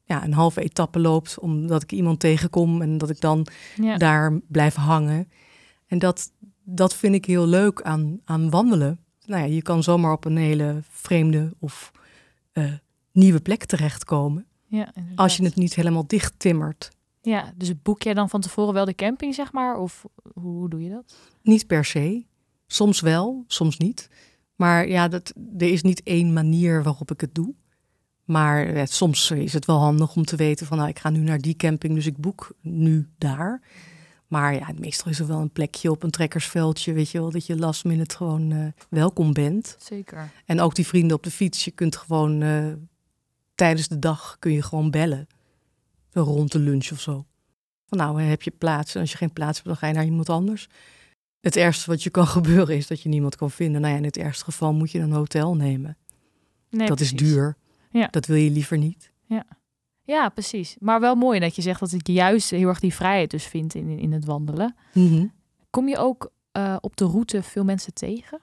ja, 0.09 0.23
een 0.23 0.33
halve 0.33 0.61
etappe 0.61 0.99
loopt 0.99 1.39
omdat 1.39 1.83
ik 1.83 1.91
iemand 1.91 2.19
tegenkom 2.19 2.81
en 2.81 2.97
dat 2.97 3.09
ik 3.09 3.21
dan 3.21 3.47
ja. 3.75 3.97
daar 3.97 4.39
blijf 4.47 4.75
hangen. 4.75 5.31
En 5.87 5.99
dat, 5.99 6.31
dat 6.63 6.95
vind 6.95 7.15
ik 7.15 7.25
heel 7.25 7.47
leuk 7.47 7.81
aan, 7.81 8.19
aan 8.25 8.49
wandelen. 8.49 8.99
Nou 9.25 9.41
ja, 9.41 9.47
je 9.47 9.61
kan 9.61 9.83
zomaar 9.83 10.11
op 10.11 10.25
een 10.25 10.37
hele 10.37 10.79
vreemde 10.89 11.53
of 11.59 11.91
eh, 12.51 12.73
nieuwe 13.11 13.39
plek 13.41 13.65
terechtkomen. 13.65 14.45
ja. 14.67 14.93
Als 15.15 15.37
je 15.37 15.43
het 15.43 15.55
niet 15.55 15.75
helemaal 15.75 16.07
dicht 16.07 16.33
timmert. 16.37 16.89
Ja, 17.21 17.53
dus 17.55 17.81
boek 17.81 18.01
jij 18.01 18.13
dan 18.13 18.29
van 18.29 18.41
tevoren 18.41 18.73
wel 18.73 18.85
de 18.85 18.95
camping, 18.95 19.35
zeg 19.35 19.51
maar? 19.51 19.77
Of 19.77 20.05
hoe, 20.33 20.43
hoe 20.43 20.69
doe 20.69 20.83
je 20.83 20.89
dat? 20.89 21.15
Niet 21.41 21.67
per 21.67 21.85
se. 21.85 22.25
Soms 22.67 22.99
wel, 22.99 23.43
soms 23.47 23.77
niet. 23.77 24.09
Maar 24.55 24.87
ja, 24.87 25.07
dat, 25.07 25.33
er 25.57 25.71
is 25.71 25.81
niet 25.81 26.03
één 26.03 26.33
manier 26.33 26.83
waarop 26.83 27.11
ik 27.11 27.21
het 27.21 27.35
doe. 27.35 27.53
Maar 28.29 28.75
ja, 28.75 28.85
soms 28.85 29.31
is 29.31 29.53
het 29.53 29.65
wel 29.65 29.79
handig 29.79 30.15
om 30.15 30.25
te 30.25 30.35
weten 30.35 30.65
van... 30.65 30.77
nou, 30.77 30.89
ik 30.89 30.99
ga 30.99 31.09
nu 31.09 31.19
naar 31.19 31.39
die 31.39 31.55
camping, 31.55 31.93
dus 31.93 32.05
ik 32.05 32.17
boek 32.17 32.51
nu 32.61 33.07
daar. 33.17 33.61
Maar 34.27 34.53
ja, 34.53 34.69
meestal 34.79 35.11
is 35.11 35.19
er 35.19 35.27
wel 35.27 35.39
een 35.39 35.51
plekje 35.51 35.91
op 35.91 36.03
een 36.03 36.09
trekkersveldje... 36.09 36.93
weet 36.93 37.09
je 37.09 37.19
wel, 37.19 37.31
dat 37.31 37.45
je 37.45 37.57
last 37.57 37.85
minute 37.85 38.15
gewoon 38.15 38.51
eh, 38.51 38.83
welkom 38.89 39.33
bent. 39.33 39.75
Zeker. 39.79 40.31
En 40.45 40.59
ook 40.59 40.75
die 40.75 40.87
vrienden 40.87 41.17
op 41.17 41.23
de 41.23 41.31
fiets. 41.31 41.65
Je 41.65 41.71
kunt 41.71 41.95
gewoon 41.95 42.41
eh, 42.41 42.65
tijdens 43.55 43.87
de 43.87 43.99
dag 43.99 44.35
kun 44.39 44.51
je 44.51 44.61
gewoon 44.61 44.91
bellen. 44.91 45.27
Rond 46.11 46.51
de 46.51 46.59
lunch 46.59 46.91
of 46.91 46.99
zo. 46.99 47.25
Van 47.85 47.97
nou, 47.97 48.21
heb 48.21 48.41
je 48.41 48.51
plaats? 48.51 48.95
En 48.95 49.01
als 49.01 49.11
je 49.11 49.17
geen 49.17 49.33
plaats 49.33 49.55
hebt, 49.55 49.67
dan 49.67 49.77
ga 49.77 49.87
je 49.87 49.93
naar 49.93 50.05
iemand 50.05 50.29
anders. 50.29 50.69
Het 51.41 51.55
ergste 51.55 51.89
wat 51.89 52.03
je 52.03 52.09
kan 52.09 52.27
gebeuren 52.37 52.75
is 52.75 52.87
dat 52.87 53.01
je 53.01 53.09
niemand 53.09 53.35
kan 53.35 53.51
vinden. 53.51 53.81
Nou 53.81 53.93
ja, 53.93 53.99
in 53.99 54.05
het 54.05 54.17
ergste 54.17 54.43
geval 54.43 54.73
moet 54.73 54.91
je 54.91 54.99
een 54.99 55.11
hotel 55.11 55.55
nemen. 55.55 55.97
Nee, 56.69 56.87
dat 56.87 56.99
is 56.99 57.11
duur. 57.11 57.57
Ja. 57.89 58.07
Dat 58.07 58.25
wil 58.25 58.37
je 58.37 58.49
liever 58.49 58.77
niet. 58.77 59.11
Ja, 60.09 60.29
precies. 60.29 60.75
Maar 60.79 60.99
wel 60.99 61.15
mooi 61.15 61.39
dat 61.39 61.55
je 61.55 61.61
zegt 61.61 61.79
dat 61.79 61.91
ik 61.91 62.07
juist 62.07 62.49
heel 62.49 62.67
erg 62.67 62.79
die 62.79 62.93
vrijheid 62.93 63.31
dus 63.31 63.45
vind 63.45 63.75
in, 63.75 63.99
in 63.99 64.11
het 64.11 64.25
wandelen. 64.25 64.75
Mhm. 64.93 65.25
Kom 65.69 65.87
je 65.87 65.97
ook 65.97 66.31
eh, 66.51 66.75
op 66.79 66.97
de 66.97 67.05
route 67.05 67.43
veel 67.43 67.63
mensen 67.63 67.93
tegen? 67.93 68.41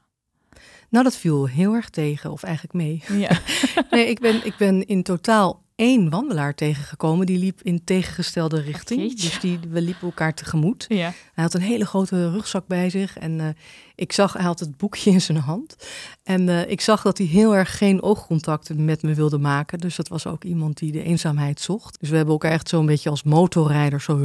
Nou, 0.88 1.04
dat 1.04 1.16
viel 1.16 1.46
heel 1.46 1.74
erg 1.74 1.90
tegen, 1.90 2.32
of 2.32 2.42
eigenlijk 2.42 2.74
mee. 2.74 3.02
Ja. 3.08 3.38
Nee, 3.90 4.06
ik 4.06 4.20
ben, 4.20 4.46
ik 4.46 4.56
ben 4.56 4.86
in 4.86 5.02
totaal 5.02 5.62
één 5.76 6.10
wandelaar 6.10 6.54
tegengekomen. 6.54 7.26
Die 7.26 7.38
liep 7.38 7.60
in 7.62 7.84
tegengestelde 7.84 8.60
richting. 8.60 9.14
Dus 9.20 9.40
die, 9.40 9.58
we 9.70 9.80
liepen 9.80 10.02
elkaar 10.06 10.34
tegemoet. 10.34 10.84
ja. 10.88 11.12
Hij 11.34 11.44
had 11.44 11.54
een 11.54 11.60
hele 11.60 11.86
grote 11.86 12.30
rugzak 12.30 12.66
bij 12.66 12.90
zich. 12.90 13.18
En 13.18 13.40
eh, 13.40 13.46
ik 13.94 14.12
zag, 14.12 14.32
hij 14.32 14.44
had 14.44 14.60
het 14.60 14.76
boekje 14.76 15.10
in 15.10 15.20
zijn 15.20 15.38
hand. 15.38 15.76
En 16.22 16.48
eh, 16.48 16.70
ik 16.70 16.80
zag 16.80 17.02
dat 17.02 17.18
hij 17.18 17.26
heel 17.26 17.56
erg 17.56 17.76
geen 17.78 18.02
oogcontact 18.02 18.74
met 18.78 19.02
me 19.02 19.14
wilde 19.14 19.38
maken. 19.38 19.78
Dus 19.78 19.96
dat 19.96 20.08
was 20.08 20.26
ook 20.26 20.44
iemand 20.44 20.78
die 20.78 20.92
de 20.92 21.02
eenzaamheid 21.02 21.60
zocht. 21.60 22.00
Dus 22.00 22.08
we 22.10 22.16
hebben 22.16 22.34
elkaar 22.34 22.52
echt 22.52 22.68
zo'n 22.68 22.86
beetje 22.86 23.10
als 23.10 23.22
motorrijder 23.22 24.00
zo 24.00 24.16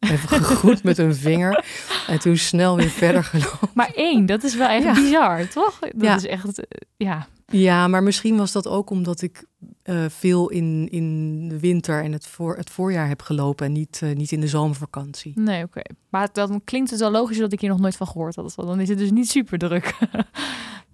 even 0.00 0.28
gegroet 0.28 0.82
met 0.82 0.98
een 0.98 1.14
vinger. 1.14 1.64
En 2.06 2.18
toen 2.18 2.36
snel 2.36 2.76
weer 2.76 2.90
verder 2.90 3.24
gelopen. 3.24 3.68
Maar 3.74 3.90
één, 3.94 4.26
dat 4.26 4.42
is 4.44 4.54
wel 4.56 4.68
echt 4.68 4.84
Ja. 4.84 4.94
bizar, 4.94 5.48
toch? 5.48 5.78
Dat 5.80 5.90
Ja. 5.98 6.16
is 6.16 6.26
echt, 6.26 6.58
eh, 6.58 6.64
ja. 6.96 7.26
Ja, 7.50 7.88
maar 7.88 8.02
misschien 8.02 8.36
was 8.36 8.52
dat 8.52 8.66
ook 8.66 8.90
omdat 8.90 9.22
ik 9.22 9.44
eh, 9.88 10.04
veel 10.08 10.48
in, 10.50 10.88
in 10.90 11.48
de 11.48 11.58
winter 11.58 12.02
en 12.04 12.12
het, 12.12 12.26
voor, 12.26 12.56
het 12.56 12.70
voorjaar 12.70 13.08
heb 13.08 13.22
gelopen. 13.22 13.66
En 13.66 13.72
niet, 13.72 14.00
eh, 14.02 14.14
niet 14.16 14.32
in 14.32 14.40
de 14.40 14.48
zomervakantie. 14.48 15.32
Nee, 15.34 15.64
oké. 15.64 15.80
Maar 16.08 16.28
dan 16.32 16.60
klinkt 16.64 16.90
het 16.90 17.00
wel 17.00 17.10
logisch 17.10 17.38
dat 17.38 17.52
ik 17.52 17.60
hier 17.60 17.70
nog 17.70 17.80
nooit 17.80 17.96
van 17.96 18.06
gehoord 18.06 18.36
had. 18.36 18.52
Dan 18.56 18.80
is 18.80 18.88
het 18.88 18.98
dus 18.98 19.10
niet 19.10 19.30
super 19.30 19.58
druk. 19.58 19.94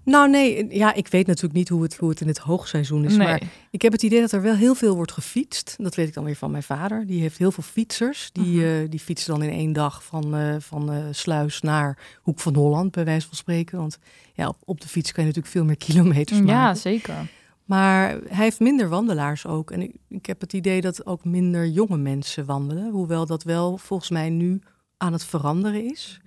Nou 0.05 0.31
nee, 0.31 0.67
ja, 0.77 0.95
ik 0.95 1.09
weet 1.09 1.27
natuurlijk 1.27 1.55
niet 1.55 1.69
hoe 1.69 1.83
het, 1.83 1.97
hoe 1.97 2.09
het 2.11 2.21
in 2.21 2.27
het 2.27 2.39
hoogseizoen 2.39 3.05
is. 3.05 3.17
nee. 3.17 3.27
Maar 3.27 3.43
Ik 3.71 3.83
heb 3.83 3.93
het 3.93 4.03
idee 4.03 4.21
dat 4.21 4.33
er 4.33 4.43
wel 4.43 4.55
heel 4.55 4.75
veel 4.75 4.95
wordt 4.95 5.13
gefietst. 5.13 5.75
Dat 5.79 5.95
weet 5.95 6.09
ik 6.09 6.15
dan 6.15 6.25
weer 6.25 6.37
van 6.37 6.51
mijn 6.51 6.63
vader. 6.63 7.07
Die 7.07 7.21
heeft 7.21 7.39
heel 7.39 7.53
veel 7.53 7.63
fietsers. 7.63 8.31
Die, 8.33 8.57
Mhm. 8.61 8.65
eh, 8.83 8.91
die 8.91 9.01
fietsen 9.01 9.33
dan 9.33 9.43
in 9.43 9.51
één 9.51 9.73
dag 9.73 10.05
van, 10.05 10.35
van 10.63 10.91
Sluis 11.11 11.61
naar 11.61 11.99
Hoek 12.23 12.41
van 12.41 12.55
Holland, 12.55 12.91
bij 12.91 13.05
wijze 13.05 13.27
van 13.27 13.37
spreken. 13.37 13.79
Want 13.79 13.99
ja, 14.35 14.49
op, 14.49 14.57
op 14.65 14.81
de 14.81 14.89
fiets 14.89 15.13
kan 15.13 15.23
je 15.25 15.29
natuurlijk 15.29 15.55
veel 15.57 15.65
meer 15.65 15.77
kilometers 15.77 16.39
ja, 16.39 16.45
maken. 16.45 16.81
zeker. 16.81 17.15
Maar 17.65 18.09
hij 18.11 18.45
heeft 18.45 18.61
minder 18.61 18.89
wandelaars 18.89 19.47
ook. 19.47 19.71
En 19.71 19.83
ik, 19.83 19.97
ik 20.09 20.27
heb 20.27 20.41
het 20.41 20.53
idee 20.53 20.81
dat 20.81 21.07
ook 21.07 21.25
minder 21.25 21.69
jonge 21.69 21.97
mensen 21.97 22.45
wandelen. 22.45 22.91
Hoewel 22.91 23.27
dat 23.27 23.43
wel 23.43 23.79
volgens 23.79 24.11
mij 24.11 24.31
nu 24.31 24.61
aan 24.97 25.13
het 25.13 25.25
veranderen 25.25 25.85
is. 25.91 26.21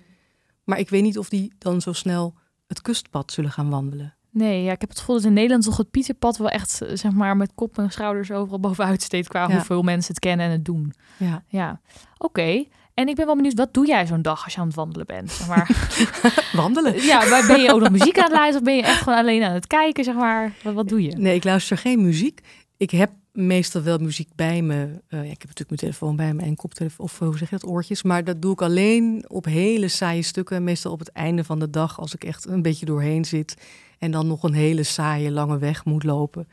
Maar 0.64 0.78
ik 0.78 0.88
weet 0.90 1.02
niet 1.02 1.18
of 1.18 1.28
die 1.28 1.52
dan 1.58 1.80
zo 1.80 1.92
snel 1.92 2.34
het 2.66 2.82
kustpad 2.82 3.32
zullen 3.32 3.50
gaan 3.50 3.70
wandelen. 3.70 4.14
Nee, 4.30 4.62
ja, 4.62 4.72
ik 4.72 4.80
heb 4.80 4.88
het 4.88 4.98
gevoel 4.98 5.16
dat 5.16 5.24
in 5.24 5.32
Nederland 5.32 5.64
toch 5.64 5.76
het 5.76 5.90
Pieterpad 5.90 6.36
wel 6.36 6.48
echt, 6.48 6.80
zeg 6.92 7.12
maar, 7.12 7.36
met 7.36 7.54
kop 7.54 7.78
en 7.78 7.90
schouders 7.90 8.30
overal 8.30 8.60
bovenuit 8.68 9.02
steekt 9.02 9.28
qua 9.28 9.48
Ja. 9.48 9.54
hoeveel 9.54 9.82
mensen 9.82 10.10
het 10.14 10.18
kennen 10.18 10.46
en 10.46 10.52
het 10.52 10.64
doen. 10.64 10.92
Ja. 11.18 11.44
Ja, 11.46 11.80
oké. 12.18 12.64
En 12.98 13.08
ik 13.08 13.14
ben 13.14 13.26
wel 13.26 13.34
benieuwd, 13.34 13.54
wat 13.54 13.74
doe 13.74 13.86
jij 13.86 14.06
zo'n 14.06 14.22
dag 14.22 14.44
als 14.44 14.54
je 14.54 14.60
aan 14.60 14.66
het 14.66 14.76
wandelen 14.76 15.06
bent? 15.06 15.30
Zeg 15.30 15.48
maar. 15.48 15.88
Wandelen? 16.62 17.02
ja, 17.02 17.28
maar 17.28 17.46
ben 17.46 17.60
je 17.60 17.72
ook 17.72 17.80
nog 17.80 17.90
muziek 17.90 18.18
aan 18.18 18.24
het 18.24 18.32
luisteren 18.42 18.60
of 18.60 18.64
ben 18.64 18.76
je 18.76 18.82
echt 18.82 19.02
gewoon 19.02 19.18
alleen 19.18 19.42
aan 19.42 19.52
het 19.52 19.66
kijken, 19.66 20.04
zeg 20.04 20.14
maar? 20.14 20.52
Wat, 20.62 20.74
wat 20.74 20.88
doe 20.88 21.02
je? 21.02 21.16
Nee, 21.16 21.34
ik 21.34 21.44
luister 21.44 21.78
geen 21.78 22.02
muziek. 22.02 22.40
Ik 22.76 22.90
heb 22.90 23.10
meestal 23.32 23.82
wel 23.82 23.98
muziek 23.98 24.28
bij 24.34 24.62
me. 24.62 24.74
Uh, 24.74 24.90
ja, 25.08 25.18
ik 25.18 25.28
heb 25.28 25.48
natuurlijk 25.48 25.68
mijn 25.68 25.80
telefoon 25.80 26.16
bij 26.16 26.34
me 26.34 26.42
en 26.42 26.56
koptelefoon, 26.56 27.04
of 27.06 27.18
hoe 27.18 27.38
zeg 27.38 27.50
je 27.50 27.58
dat, 27.58 27.70
oortjes. 27.70 28.02
Maar 28.02 28.24
dat 28.24 28.42
doe 28.42 28.52
ik 28.52 28.62
alleen 28.62 29.24
op 29.28 29.44
hele 29.44 29.88
saaie 29.88 30.22
stukken. 30.22 30.64
Meestal 30.64 30.92
op 30.92 30.98
het 30.98 31.12
einde 31.12 31.44
van 31.44 31.58
de 31.58 31.70
dag, 31.70 32.00
als 32.00 32.14
ik 32.14 32.24
echt 32.24 32.46
een 32.46 32.62
beetje 32.62 32.86
doorheen 32.86 33.24
zit. 33.24 33.56
En 33.98 34.10
dan 34.10 34.26
nog 34.26 34.42
een 34.42 34.54
hele 34.54 34.82
saaie, 34.82 35.30
lange 35.30 35.58
weg 35.58 35.84
moet 35.84 36.04
lopen. 36.04 36.48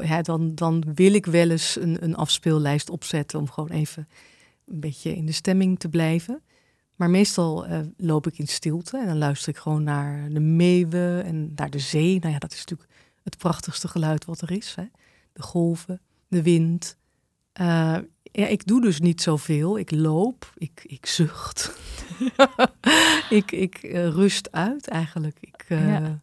Ja, 0.00 0.22
dan, 0.22 0.54
dan 0.54 0.84
wil 0.94 1.14
ik 1.14 1.26
wel 1.26 1.50
eens 1.50 1.76
een, 1.80 1.96
een 2.00 2.16
afspeellijst 2.16 2.90
opzetten 2.90 3.38
om 3.38 3.50
gewoon 3.50 3.70
even 3.70 4.08
een 4.70 4.80
beetje 4.80 5.16
in 5.16 5.26
de 5.26 5.32
stemming 5.32 5.78
te 5.78 5.88
blijven. 5.88 6.42
Maar 6.98 7.10
meestal 7.10 7.68
uh, 7.68 7.80
loop 7.96 8.26
ik 8.26 8.38
in 8.38 8.48
stilte 8.48 8.98
en 8.98 9.06
dan 9.06 9.18
luister 9.18 9.48
ik 9.48 9.56
gewoon 9.56 9.82
naar 9.82 10.28
de 10.28 10.40
meeuwen 10.40 11.24
en 11.24 11.52
naar 11.54 11.70
de 11.70 11.78
zee. 11.78 12.18
Nou 12.20 12.32
ja, 12.32 12.38
dat 12.38 12.52
is 12.52 12.58
natuurlijk 12.58 12.90
het 13.22 13.38
prachtigste 13.38 13.88
geluid 13.88 14.24
wat 14.24 14.40
er 14.40 14.50
is. 14.50 14.74
Hè? 14.74 14.84
De 15.32 15.42
golven, 15.42 16.00
de 16.28 16.42
wind. 16.42 16.96
Uh, 17.60 17.98
ja, 18.22 18.46
ik 18.46 18.66
doe 18.66 18.80
dus 18.80 19.00
niet 19.00 19.22
zoveel. 19.22 19.78
Ik 19.78 19.90
loop, 19.90 20.52
ik, 20.54 20.84
ik 20.86 21.06
zucht. 21.06 21.78
ik 23.30 23.52
ik 23.52 23.82
uh, 23.82 24.08
rust 24.08 24.52
uit 24.52 24.88
eigenlijk. 24.88 25.38
Ik, 25.40 25.64
ja. 25.68 26.20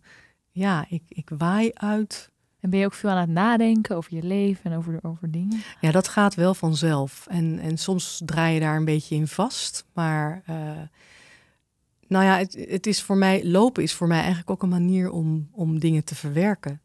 ja, 0.52 0.86
ik, 0.90 1.04
ik 1.08 1.30
waai 1.38 1.72
uit. 1.74 2.32
En 2.66 2.72
ben 2.72 2.80
je 2.80 2.86
ook 2.86 2.94
veel 2.94 3.10
aan 3.10 3.18
het 3.18 3.30
nadenken 3.30 3.96
over 3.96 4.16
je 4.16 4.24
leven 4.24 4.72
en 4.72 4.78
over, 4.78 5.00
over 5.02 5.32
dingen? 5.32 5.62
Ja, 5.82 5.92
dat 5.92 6.08
gaat 6.08 6.36
wel 6.36 6.54
vanzelf. 6.54 7.28
En, 7.30 7.60
en 7.60 7.78
soms 7.78 8.22
draai 8.26 8.54
je 8.54 8.60
daar 8.60 8.76
een 8.76 8.86
beetje 8.86 9.16
in 9.16 9.28
vast. 9.28 9.86
Maar 9.94 10.44
uh, 10.50 10.56
nou 12.08 12.26
ja, 12.26 12.38
het, 12.38 12.66
het 12.70 12.88
is 12.88 13.02
voor 13.02 13.18
mij, 13.18 13.46
lopen 13.48 13.84
is 13.84 13.94
voor 13.94 14.08
mij 14.08 14.18
eigenlijk 14.18 14.50
ook 14.50 14.64
een 14.64 14.70
manier 14.70 15.12
om, 15.12 15.50
om 15.52 15.80
dingen 15.80 16.04
te 16.04 16.16
verwerken. 16.16 16.82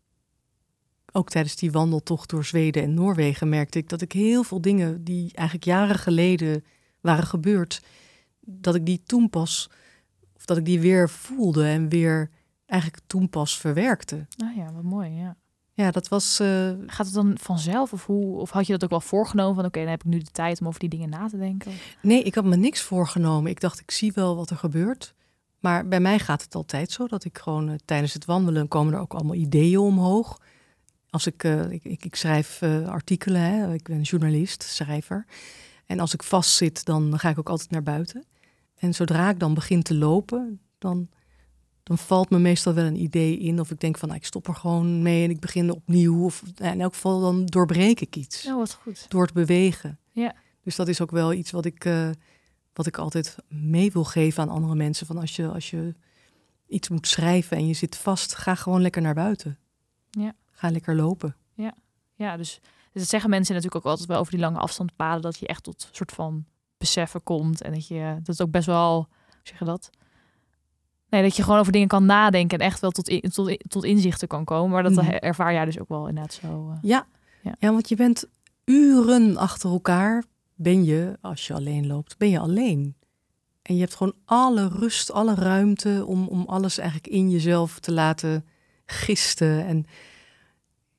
Ook 1.13 1.31
tijdens 1.31 1.57
die 1.57 1.73
wandeltocht 1.73 2.31
door 2.31 2.45
Zweden 2.45 2.83
en 2.83 2.95
Noorwegen 2.95 3.49
merkte 3.49 3.79
ik 3.79 3.89
dat 3.89 4.01
ik 4.01 4.13
heel 4.13 4.43
veel 4.43 4.61
dingen 4.61 5.05
die 5.05 5.33
eigenlijk 5.35 5.67
jaren 5.67 5.99
geleden 5.99 6.65
waren 7.01 7.27
gebeurd, 7.27 7.83
dat 8.41 8.75
ik 8.75 8.87
die 8.87 9.03
toen 9.05 9.31
pas, 9.31 9.71
of 10.37 10.45
dat 10.45 10.57
ik 10.57 10.65
die 10.65 10.81
weer 10.81 11.11
voelde 11.11 11.65
en 11.65 11.89
weer 11.89 12.31
eigenlijk 12.67 13.03
toen 13.07 13.29
pas 13.29 13.59
verwerkte. 13.59 14.27
Nou 14.37 14.57
ja, 14.57 14.73
wat 14.73 14.83
mooi, 14.83 15.11
ja. 15.11 15.37
Ja, 15.73 15.91
dat 15.91 16.09
was. 16.09 16.41
Uh... 16.41 16.73
Gaat 16.87 17.07
het 17.07 17.15
dan 17.15 17.39
vanzelf? 17.41 17.93
Of, 17.93 18.07
hoe, 18.07 18.37
of 18.37 18.51
had 18.51 18.67
je 18.67 18.73
dat 18.73 18.85
ook 18.85 18.91
wel 18.91 19.01
voorgenomen? 19.01 19.55
Van 19.55 19.65
oké, 19.65 19.81
dan 19.81 19.89
heb 19.89 20.05
ik 20.05 20.11
nu 20.11 20.19
de 20.19 20.31
tijd 20.33 20.61
om 20.61 20.67
over 20.67 20.81
die 20.81 20.89
dingen 20.89 21.11
na 21.11 21.29
te 21.29 21.39
denken? 21.39 21.73
Nee, 22.03 22.23
ik 22.23 22.35
had 22.35 22.45
me 22.45 22.57
niks 22.57 22.81
voorgenomen. 22.81 23.51
Ik 23.51 23.61
dacht, 23.61 23.81
ik 23.81 23.91
zie 23.91 24.13
wel 24.15 24.37
wat 24.37 24.51
er 24.51 24.57
gebeurt. 24.57 25.15
Maar 25.61 25.89
bij 25.89 26.01
mij 26.01 26.19
gaat 26.19 26.43
het 26.43 26.55
altijd 26.55 26.91
zo 26.91 27.07
dat 27.07 27.25
ik 27.25 27.39
gewoon 27.39 27.69
uh, 27.69 27.75
tijdens 27.85 28.13
het 28.13 28.25
wandelen 28.25 28.69
komen 28.69 28.95
er 28.95 29.01
ook 29.01 29.15
allemaal 29.15 29.35
ideeën 29.35 29.79
omhoog. 29.79 30.41
Als 31.11 31.27
ik, 31.27 31.45
uh, 31.45 31.71
ik, 31.71 31.85
ik, 31.85 32.05
ik, 32.05 32.15
schrijf 32.15 32.63
artikelen, 32.87 33.41
hè. 33.41 33.73
ik 33.73 33.83
ben 33.83 34.01
journalist, 34.01 34.63
schrijver. 34.63 35.27
En 35.87 36.01
als 36.01 36.15
ik 36.15 36.23
vastzit, 36.23 36.85
dan 36.85 37.19
ga 37.19 37.29
ik 37.29 37.39
ook 37.39 37.49
altijd 37.49 37.71
naar 37.71 37.83
buiten. 37.83 38.25
En 38.77 38.95
zodra 38.95 39.31
ik 39.31 39.39
dan 39.39 39.55
begin 39.55 39.83
te 39.83 39.95
lopen, 39.95 40.61
dan 40.79 41.09
dan 41.91 41.99
valt 41.99 42.31
me 42.31 42.39
meestal 42.39 42.75
wel 42.75 42.85
een 42.85 43.03
idee 43.03 43.39
in. 43.39 43.61
Of 43.61 43.71
ik 43.71 43.81
denk 43.81 43.99
van, 43.99 44.09
nou, 44.09 44.21
ik 44.21 44.27
stop 44.27 44.49
er 44.49 44.55
gewoon 44.55 45.03
mee 45.03 45.25
en 45.25 45.31
ik 45.31 45.41
begin 45.41 45.71
opnieuw. 45.71 46.25
Of 46.25 46.43
in 46.57 46.81
elk 46.81 46.95
geval 46.95 47.21
dan 47.21 47.47
doorbreek 47.47 48.01
ik 48.01 48.17
iets. 48.17 48.43
Ja, 48.43 48.57
wat 48.57 48.73
goed. 48.73 49.07
Door 49.09 49.27
te 49.27 49.33
bewegen. 49.33 49.99
Ja. 50.13 50.35
Dus 50.63 50.77
dat 50.77 50.89
is 50.89 51.01
ook 51.01 51.11
wel 51.11 51.33
iets 51.33 51.51
wat 51.51 51.65
ik, 51.65 51.85
uh, 51.85 52.11
wat 52.73 52.87
ik 52.87 52.99
altijd 52.99 53.37
mee 53.49 53.93
wil 53.93 54.05
geven 54.05 54.43
aan 54.43 54.49
andere 54.49 54.75
mensen. 54.75 55.07
Van 55.07 55.19
als 55.19 55.37
je, 55.37 55.49
als 55.49 55.71
je 55.71 55.95
iets 56.67 56.89
moet 56.89 57.07
schrijven 57.07 57.57
en 57.57 57.67
je 57.67 57.75
zit 57.75 57.97
vast, 57.97 58.35
ga 58.35 58.55
gewoon 58.55 58.83
lekker 58.83 59.03
naar 59.03 59.15
buiten. 59.15 59.59
Ja. 60.11 60.33
Ga 60.51 60.71
lekker 60.71 60.97
lopen. 60.97 61.37
Ja, 61.55 61.75
ja 62.15 62.37
dus, 62.37 62.61
dus 62.93 63.03
dat 63.03 63.09
zeggen 63.09 63.31
mensen 63.31 63.55
natuurlijk 63.55 63.85
ook 63.85 63.91
altijd 63.91 64.09
wel 64.09 64.19
over 64.19 64.33
die 64.33 64.41
lange 64.41 64.59
afstandpaden. 64.59 65.23
Dat 65.23 65.39
je 65.39 65.47
echt 65.47 65.63
tot 65.63 65.89
soort 65.93 66.13
van 66.13 66.45
beseffen 66.79 67.23
komt. 67.23 67.63
En 67.63 67.73
dat 67.73 67.87
je, 67.89 68.19
dat 68.23 68.35
is 68.35 68.41
ook 68.41 68.51
best 68.51 68.67
wel, 68.67 68.95
hoe 68.95 69.41
zeg 69.43 69.59
je 69.59 69.65
dat? 69.65 69.91
Nee, 71.11 71.23
dat 71.23 71.37
je 71.37 71.43
gewoon 71.43 71.59
over 71.59 71.73
dingen 71.73 71.89
kan 71.89 72.07
nadenken 72.07 72.59
en 72.59 72.67
echt 72.67 72.81
wel 72.81 72.91
tot, 72.91 73.09
in, 73.09 73.31
tot, 73.31 73.57
tot 73.69 73.85
inzichten 73.85 74.29
kan 74.29 74.45
komen. 74.45 74.71
Maar 74.71 74.83
dat 74.83 74.93
mm. 74.93 74.99
ervaar 75.09 75.53
jij 75.53 75.65
dus 75.65 75.81
ook 75.81 75.89
wel 75.89 76.09
inderdaad 76.09 76.33
zo. 76.33 76.69
Uh, 76.71 76.79
ja. 76.83 77.07
ja. 77.43 77.55
ja, 77.59 77.71
want 77.71 77.89
je 77.89 77.97
bent 77.97 78.29
uren 78.65 79.37
achter 79.37 79.71
elkaar, 79.71 80.25
ben 80.55 80.85
je, 80.85 81.19
als 81.21 81.47
je 81.47 81.55
alleen 81.55 81.87
loopt, 81.87 82.19
ben 82.19 82.31
je 82.31 82.39
alleen. 82.39 82.95
En 83.63 83.75
je 83.75 83.81
hebt 83.81 83.95
gewoon 83.95 84.15
alle 84.25 84.69
rust, 84.69 85.13
alle 85.13 85.35
ruimte 85.35 86.05
om, 86.07 86.27
om 86.29 86.45
alles 86.47 86.79
eigenlijk 86.79 87.09
in 87.09 87.31
jezelf 87.31 87.79
te 87.79 87.93
laten 87.93 88.45
gisten. 88.87 89.67
En 89.67 89.87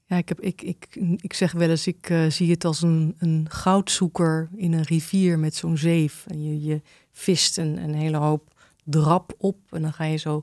ja, 0.06 0.18
ik, 0.18 0.30
heb, 0.30 0.40
ik, 0.40 0.62
ik, 0.62 0.88
ik 1.18 1.34
zeg 1.34 1.52
wel 1.52 1.70
eens, 1.70 1.88
ik 1.88 2.10
uh, 2.10 2.30
zie 2.30 2.52
het 2.52 2.66
als 2.66 2.82
een, 2.82 3.16
een 3.18 3.46
goudzoeker 3.50 4.50
in 4.56 4.74
een 4.74 4.84
rivier 4.84 5.40
met 5.40 5.56
zo'n 5.56 5.78
zeef. 5.78 6.26
En 6.28 6.44
je, 6.44 6.62
je 6.62 6.82
vist 7.12 7.58
een, 7.58 7.78
een 7.78 7.94
hele 7.94 8.18
hoop 8.18 8.54
drap 8.84 9.34
op. 9.38 9.58
En 9.70 9.82
dan 9.82 9.94
ga 9.94 10.04
je 10.04 10.18
zo 10.18 10.42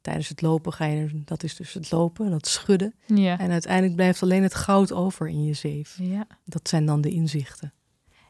tijdens 0.00 0.28
het 0.28 0.42
lopen, 0.42 0.72
ga 0.72 0.84
je, 0.84 1.22
dat 1.24 1.42
is 1.42 1.56
dus 1.56 1.72
het 1.72 1.90
lopen, 1.90 2.30
dat 2.30 2.46
schudden. 2.46 2.94
Ja. 3.06 3.38
En 3.38 3.50
uiteindelijk 3.50 3.94
blijft 3.94 4.22
alleen 4.22 4.42
het 4.42 4.54
goud 4.54 4.92
over 4.92 5.28
in 5.28 5.44
je 5.44 5.54
zeef. 5.54 5.96
Ja. 5.98 6.26
Dat 6.44 6.68
zijn 6.68 6.86
dan 6.86 7.00
de 7.00 7.10
inzichten. 7.10 7.72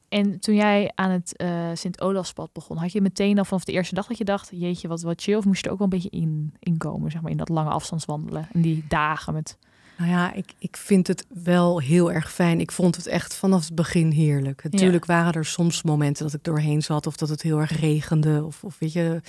En 0.09 0.40
toen 0.40 0.55
jij 0.55 0.92
aan 0.94 1.11
het 1.11 1.35
uh, 1.42 1.70
Sint-Olafspad 1.75 2.53
begon, 2.53 2.77
had 2.77 2.92
je 2.92 3.01
meteen 3.01 3.38
al 3.38 3.44
vanaf 3.44 3.64
de 3.64 3.72
eerste 3.72 3.94
dag 3.94 4.07
dat 4.07 4.18
je 4.18 4.25
dacht, 4.25 4.51
jeetje, 4.53 4.88
wat, 4.88 5.03
wat 5.03 5.22
chill, 5.22 5.37
of 5.37 5.44
moest 5.44 5.61
je 5.61 5.66
er 5.66 5.72
ook 5.72 5.79
wel 5.79 5.87
een 5.87 5.99
beetje 6.03 6.18
in, 6.18 6.55
inkomen, 6.59 7.11
zeg 7.11 7.22
maar, 7.22 7.31
in 7.31 7.37
dat 7.37 7.49
lange 7.49 7.70
afstandswandelen, 7.70 8.49
in 8.53 8.61
die 8.61 8.85
dagen 8.88 9.33
met... 9.33 9.59
Nou 9.96 10.11
ja, 10.11 10.32
ik, 10.32 10.54
ik 10.59 10.76
vind 10.76 11.06
het 11.06 11.26
wel 11.28 11.80
heel 11.80 12.12
erg 12.12 12.32
fijn. 12.32 12.61
Ik 12.61 12.72
vond 12.72 12.96
het 12.96 13.06
echt 13.06 13.35
vanaf 13.35 13.64
het 13.64 13.74
begin 13.74 14.11
heerlijk. 14.11 14.64
Natuurlijk 14.70 15.04
waren 15.04 15.32
er 15.32 15.44
soms 15.44 15.82
momenten 15.82 16.24
dat 16.24 16.35
ik 16.35 16.44
doorheen 16.44 16.82
zat 16.82 17.06
of 17.06 17.16
dat 17.16 17.28
het 17.28 17.42
heel 17.42 17.59
erg 17.59 17.80
regende. 17.80 18.44
Of, 18.44 18.64
of 18.64 18.78
weet 18.78 18.92
je, 18.92 19.20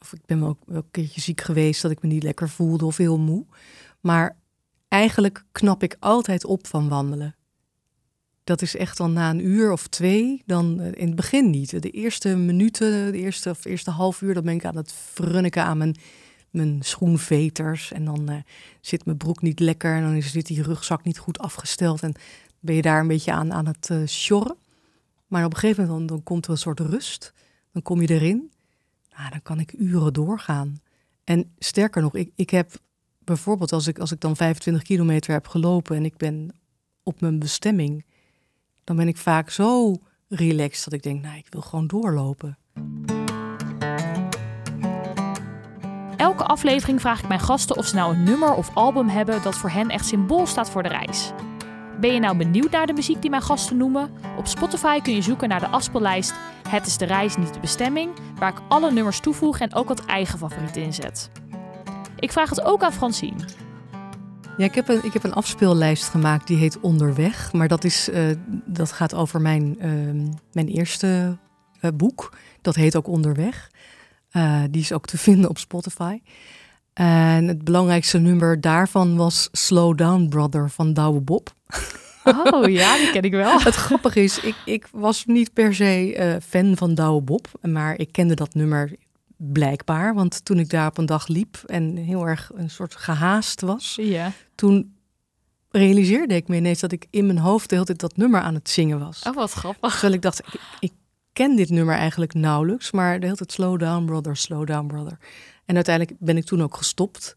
of 0.00 0.12
ik 0.12 0.20
ben 0.26 0.42
ook 0.42 0.58
wel 0.66 0.76
een 0.76 0.90
keertje 0.90 1.20
ziek 1.20 1.40
geweest 1.40 1.82
dat 1.82 1.90
ik 1.90 2.02
me 2.02 2.08
niet 2.08 2.22
lekker 2.22 2.48
voelde 2.48 2.84
of 2.84 2.96
heel 2.96 3.18
moe. 3.18 3.44
Maar 4.00 4.36
eigenlijk 4.88 5.44
knap 5.52 5.82
ik 5.82 5.96
altijd 5.98 6.44
op 6.44 6.66
van 6.66 6.88
wandelen. 6.88 7.36
Dat 8.44 8.62
is 8.62 8.76
echt 8.76 8.96
dan 8.96 9.12
na 9.12 9.30
een 9.30 9.46
uur 9.46 9.72
of 9.72 9.86
twee, 9.86 10.42
dan 10.46 10.80
eh, 10.80 10.86
in 10.94 11.06
het 11.06 11.16
begin 11.16 11.50
niet. 11.50 11.82
De 11.82 11.90
eerste 11.90 12.36
minuten, 12.36 13.12
de 13.12 13.18
eerste 13.18 13.50
of 13.50 13.64
eerste 13.64 13.90
half 13.90 14.20
uur, 14.20 14.34
dan 14.34 14.44
ben 14.44 14.54
ik 14.54 14.64
aan 14.64 14.76
het 14.76 14.92
frunniken 14.92 15.64
aan 15.64 15.78
mijn 15.78 15.96
mijn 16.52 16.78
schoenveters. 16.82 17.92
En 17.92 18.04
dan 18.04 18.30
uh, 18.30 18.36
zit 18.80 19.04
mijn 19.04 19.16
broek 19.16 19.42
niet 19.42 19.60
lekker. 19.60 19.94
En 19.94 20.02
dan 20.02 20.22
zit 20.22 20.46
die 20.46 20.62
rugzak 20.62 21.04
niet 21.04 21.18
goed 21.18 21.38
afgesteld. 21.38 22.02
En 22.02 22.14
ben 22.60 22.74
je 22.74 22.82
daar 22.82 23.00
een 23.00 23.08
beetje 23.08 23.32
aan, 23.32 23.52
aan 23.52 23.66
het 23.66 23.88
uh, 23.92 24.06
sjorren. 24.06 24.56
Maar 25.26 25.44
op 25.44 25.52
een 25.52 25.58
gegeven 25.58 25.82
moment 25.86 26.08
dan, 26.08 26.16
dan, 26.16 26.24
komt 26.24 26.44
er 26.44 26.50
een 26.50 26.58
soort 26.58 26.80
rust. 26.80 27.32
Dan 27.72 27.82
kom 27.82 28.00
je 28.00 28.08
erin. 28.08 28.52
Nou, 29.16 29.30
dan 29.30 29.42
kan 29.42 29.60
ik 29.60 29.72
uren 29.72 30.12
doorgaan. 30.12 30.80
En 31.24 31.52
sterker 31.58 32.02
nog, 32.02 32.14
ik, 32.14 32.32
ik 32.34 32.50
heb 32.50 32.70
bijvoorbeeld 33.18 33.72
als 33.72 33.86
ik, 33.86 33.98
als 33.98 34.12
ik 34.12 34.20
dan 34.20 34.36
25 34.36 34.82
kilometer 34.82 35.32
heb 35.32 35.46
gelopen 35.46 35.96
en 35.96 36.04
ik 36.04 36.16
ben 36.16 36.50
op 37.02 37.20
mijn 37.20 37.38
bestemming, 37.38 38.04
dan 38.84 38.96
ben 38.96 39.08
ik 39.08 39.16
vaak 39.16 39.50
zo 39.50 39.96
relaxed 40.28 40.84
dat 40.84 40.92
ik 40.92 41.02
denk, 41.02 41.22
nou, 41.22 41.36
ik 41.36 41.46
wil 41.50 41.60
gewoon 41.60 41.86
doorlopen. 41.86 42.58
Aflevering 46.52 47.00
vraag 47.00 47.20
ik 47.20 47.28
mijn 47.28 47.40
gasten 47.40 47.76
of 47.76 47.86
ze 47.86 47.94
nou 47.94 48.14
een 48.14 48.22
nummer 48.22 48.54
of 48.54 48.70
album 48.74 49.08
hebben 49.08 49.42
dat 49.42 49.54
voor 49.54 49.70
hen 49.70 49.88
echt 49.88 50.06
symbool 50.06 50.46
staat 50.46 50.70
voor 50.70 50.82
de 50.82 50.88
reis. 50.88 51.32
Ben 52.00 52.12
je 52.12 52.20
nou 52.20 52.36
benieuwd 52.36 52.70
naar 52.70 52.86
de 52.86 52.92
muziek 52.92 53.20
die 53.20 53.30
mijn 53.30 53.42
gasten 53.42 53.76
noemen? 53.76 54.10
Op 54.38 54.46
Spotify 54.46 55.00
kun 55.00 55.14
je 55.14 55.22
zoeken 55.22 55.48
naar 55.48 55.60
de 55.60 55.68
afspeellijst 55.68 56.34
Het 56.68 56.86
is 56.86 56.96
de 56.96 57.04
reis, 57.04 57.36
niet 57.36 57.54
de 57.54 57.60
bestemming, 57.60 58.10
waar 58.38 58.52
ik 58.52 58.62
alle 58.68 58.92
nummers 58.92 59.20
toevoeg 59.20 59.58
en 59.58 59.74
ook 59.74 59.88
wat 59.88 60.04
eigen 60.04 60.38
favorieten 60.38 60.82
inzet. 60.82 61.30
Ik 62.18 62.32
vraag 62.32 62.50
het 62.50 62.62
ook 62.62 62.82
aan 62.82 62.92
Francine. 62.92 63.44
Ja, 64.56 64.64
ik 64.64 64.74
heb 64.74 64.88
een, 64.88 65.04
ik 65.04 65.12
heb 65.12 65.24
een 65.24 65.32
afspeellijst 65.32 66.08
gemaakt 66.08 66.46
die 66.46 66.56
heet 66.56 66.80
Onderweg. 66.80 67.52
Maar 67.52 67.68
dat, 67.68 67.84
is, 67.84 68.08
uh, 68.08 68.36
dat 68.66 68.92
gaat 68.92 69.14
over 69.14 69.40
mijn, 69.40 69.76
uh, 69.78 70.30
mijn 70.52 70.68
eerste 70.68 71.38
uh, 71.80 71.90
boek. 71.94 72.32
Dat 72.60 72.74
heet 72.74 72.96
ook 72.96 73.06
Onderweg. 73.08 73.70
Uh, 74.32 74.62
die 74.70 74.82
is 74.82 74.92
ook 74.92 75.06
te 75.06 75.18
vinden 75.28 75.50
op 75.50 75.58
Spotify. 75.58 76.20
En 76.92 77.48
het 77.48 77.64
belangrijkste 77.64 78.18
nummer 78.18 78.60
daarvan 78.60 79.16
was 79.16 79.48
Slow 79.52 79.98
Down 79.98 80.28
Brother 80.28 80.70
van 80.70 80.92
Douwe 80.92 81.20
Bob. 81.20 81.54
Oh 82.24 82.70
ja, 82.70 82.96
die 82.96 83.10
ken 83.10 83.22
ik 83.22 83.32
wel. 83.32 83.60
het 83.62 83.74
grappige 83.74 84.22
is, 84.22 84.40
ik, 84.40 84.54
ik 84.64 84.88
was 84.92 85.24
niet 85.26 85.52
per 85.52 85.74
se 85.74 86.16
uh, 86.16 86.36
fan 86.48 86.76
van 86.76 86.94
Douwe 86.94 87.22
Bob, 87.22 87.48
maar 87.60 87.98
ik 87.98 88.12
kende 88.12 88.34
dat 88.34 88.54
nummer 88.54 88.96
blijkbaar. 89.36 90.14
Want 90.14 90.44
toen 90.44 90.58
ik 90.58 90.70
daar 90.70 90.86
op 90.86 90.98
een 90.98 91.06
dag 91.06 91.26
liep 91.26 91.62
en 91.66 91.96
heel 91.96 92.28
erg 92.28 92.50
een 92.54 92.70
soort 92.70 92.96
gehaast 92.96 93.60
was, 93.60 93.98
ja. 94.00 94.32
toen 94.54 94.94
realiseerde 95.70 96.34
ik 96.34 96.48
me 96.48 96.56
ineens 96.56 96.80
dat 96.80 96.92
ik 96.92 97.06
in 97.10 97.26
mijn 97.26 97.38
hoofd 97.38 97.68
de 97.68 97.74
hele 97.74 97.86
tijd 97.86 98.00
dat 98.00 98.16
nummer 98.16 98.40
aan 98.40 98.54
het 98.54 98.68
zingen 98.68 98.98
was. 98.98 99.22
Oh, 99.26 99.34
wat 99.34 99.52
grappig. 99.52 99.92
Terwijl 99.92 100.12
ik 100.12 100.22
dacht, 100.22 100.38
ik, 100.38 100.60
ik 100.80 100.92
ken 101.32 101.56
dit 101.56 101.70
nummer 101.70 101.94
eigenlijk 101.94 102.34
nauwelijks, 102.34 102.90
maar 102.90 103.20
de 103.20 103.24
hele 103.24 103.36
tijd 103.36 103.52
slow 103.52 103.78
down 103.78 104.04
brother, 104.04 104.36
slow 104.36 104.66
down 104.66 104.86
brother. 104.86 105.18
En 105.64 105.74
uiteindelijk 105.74 106.16
ben 106.20 106.36
ik 106.36 106.44
toen 106.44 106.62
ook 106.62 106.76
gestopt 106.76 107.36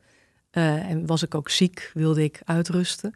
uh, 0.51 0.89
en 0.89 1.05
was 1.05 1.23
ik 1.23 1.36
ook 1.36 1.49
ziek, 1.49 1.91
wilde 1.93 2.23
ik 2.23 2.41
uitrusten. 2.45 3.13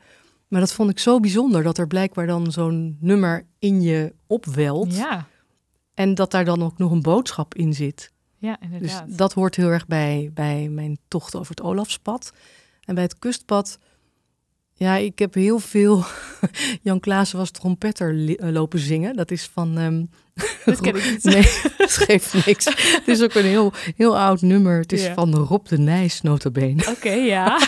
Maar 0.48 0.60
dat 0.60 0.74
vond 0.74 0.90
ik 0.90 1.00
zo 1.00 1.20
bijzonder 1.20 1.64
dat 1.64 1.78
er 1.78 1.88
blijkbaar 1.88 2.28
dan 2.28 2.52
zo'n 2.52 2.98
nummer 3.00 3.46
in 3.60 3.82
je 3.82 4.14
opwelt. 4.28 4.96
Ja, 4.96 5.28
En 5.94 6.16
dat 6.16 6.32
daar 6.32 6.46
dan 6.46 6.64
ook 6.64 6.78
nog 6.78 6.92
een 6.92 7.02
boodschap 7.02 7.56
in 7.56 7.74
zit. 7.74 8.12
ja 8.38 8.58
Dus 8.60 8.70
inderdaad. 8.72 9.18
dat 9.18 9.34
hoort 9.34 9.56
heel 9.56 9.70
erg 9.70 9.88
bij, 9.88 10.32
bij 10.34 10.70
mijn 10.70 10.98
tocht 11.08 11.36
over 11.36 11.50
het 11.50 11.62
Olafspad. 11.62 12.32
En 12.86 12.96
bij 12.96 13.04
het 13.04 13.20
kustpad, 13.20 13.80
ja, 14.80 14.96
ik 14.96 15.20
heb 15.20 15.34
heel 15.34 15.60
veel 15.60 16.04
Jan 16.82 17.00
Klaassen 17.00 17.38
was 17.38 17.52
trompetter 17.52 18.36
eh, 18.38 18.50
lopen 18.50 18.80
zingen. 18.80 19.16
Dat 19.16 19.32
is 19.32 19.50
van... 19.54 19.78
ehm, 19.78 20.04
Dat 20.66 20.82
ken 20.82 20.96
ik 20.96 21.10
niet. 21.12 21.24
Nee, 21.24 21.44
dat 21.78 21.92
geeft 21.92 22.46
niks. 22.46 22.66
Het 22.66 23.08
is 23.08 23.22
ook 23.22 23.34
een 23.34 23.46
heel, 23.46 23.74
heel 23.96 24.18
oud 24.18 24.42
nummer. 24.42 24.80
Het 24.80 24.92
is 24.92 25.08
van 25.08 25.36
Rob 25.36 25.68
de 25.68 25.78
Nijs, 25.78 26.22
notabene. 26.22 26.88
Oké, 26.90 27.12
ja. 27.12 27.60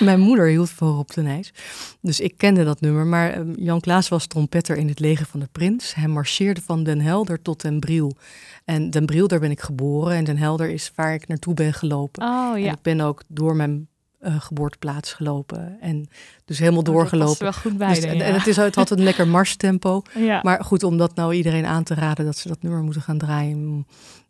Mijn 0.00 0.20
moeder 0.20 0.46
hield 0.46 0.70
van 0.70 0.94
Rob 0.94 1.08
de 1.08 1.22
Nijs. 1.22 1.52
Dus 2.00 2.20
ik 2.20 2.36
kende 2.36 2.64
dat 2.64 2.80
nummer. 2.80 3.06
Maar 3.06 3.32
ehm, 3.32 3.52
Jan 3.56 3.80
Klaas 3.80 4.08
was 4.08 4.26
trompetter 4.26 4.76
in 4.76 4.88
het 4.88 5.00
leger 5.00 5.26
van 5.26 5.40
de 5.40 5.48
prins. 5.52 5.94
Hij 5.94 6.08
marcheerde 6.08 6.60
van 6.60 6.82
Den 6.84 7.00
Helder 7.00 7.42
tot 7.42 7.60
Den 7.60 7.80
Briel. 7.80 8.16
En 8.64 8.90
Den 8.90 9.06
Briel, 9.06 9.28
daar 9.28 9.40
ben 9.40 9.50
ik 9.50 9.60
geboren. 9.60 10.16
En 10.16 10.24
Den 10.24 10.38
Helder 10.38 10.68
is 10.70 10.92
waar 10.94 11.14
ik 11.14 11.28
naartoe 11.28 11.54
ben 11.54 11.72
gelopen. 11.72 12.22
Oh 12.22 12.52
En 12.54 12.62
ja. 12.62 12.72
ik 12.72 12.82
ben 12.82 13.00
ook 13.00 13.22
door 13.28 13.56
mijn 13.56 13.88
eh, 14.22 14.40
geboorteplaats 14.40 15.12
gelopen. 15.12 15.76
En 15.80 16.08
dus 16.44 16.58
helemaal 16.58 16.80
Oh, 16.80 16.84
doorgelopen. 16.86 17.42
wel 17.42 17.52
goed 17.52 17.76
bij 17.78 17.88
Dus, 17.88 18.00
de, 18.00 18.06
en, 18.06 18.16
ja. 18.16 18.22
en 18.24 18.34
het, 18.34 18.46
is, 18.46 18.56
het 18.56 18.74
had 18.74 18.90
een 18.90 19.02
lekker 19.02 19.28
marstempo. 19.28 20.02
ja. 20.14 20.40
Maar 20.42 20.64
goed, 20.64 20.82
om 20.82 20.96
dat 20.96 21.14
nou 21.14 21.34
iedereen 21.34 21.66
aan 21.66 21.82
te 21.82 21.94
raden 21.94 22.24
dat 22.24 22.36
ze 22.36 22.48
dat 22.48 22.62
nummer 22.62 22.82
moeten 22.82 23.02
gaan 23.02 23.18
draaien, 23.18 23.58
mm, 23.66 23.86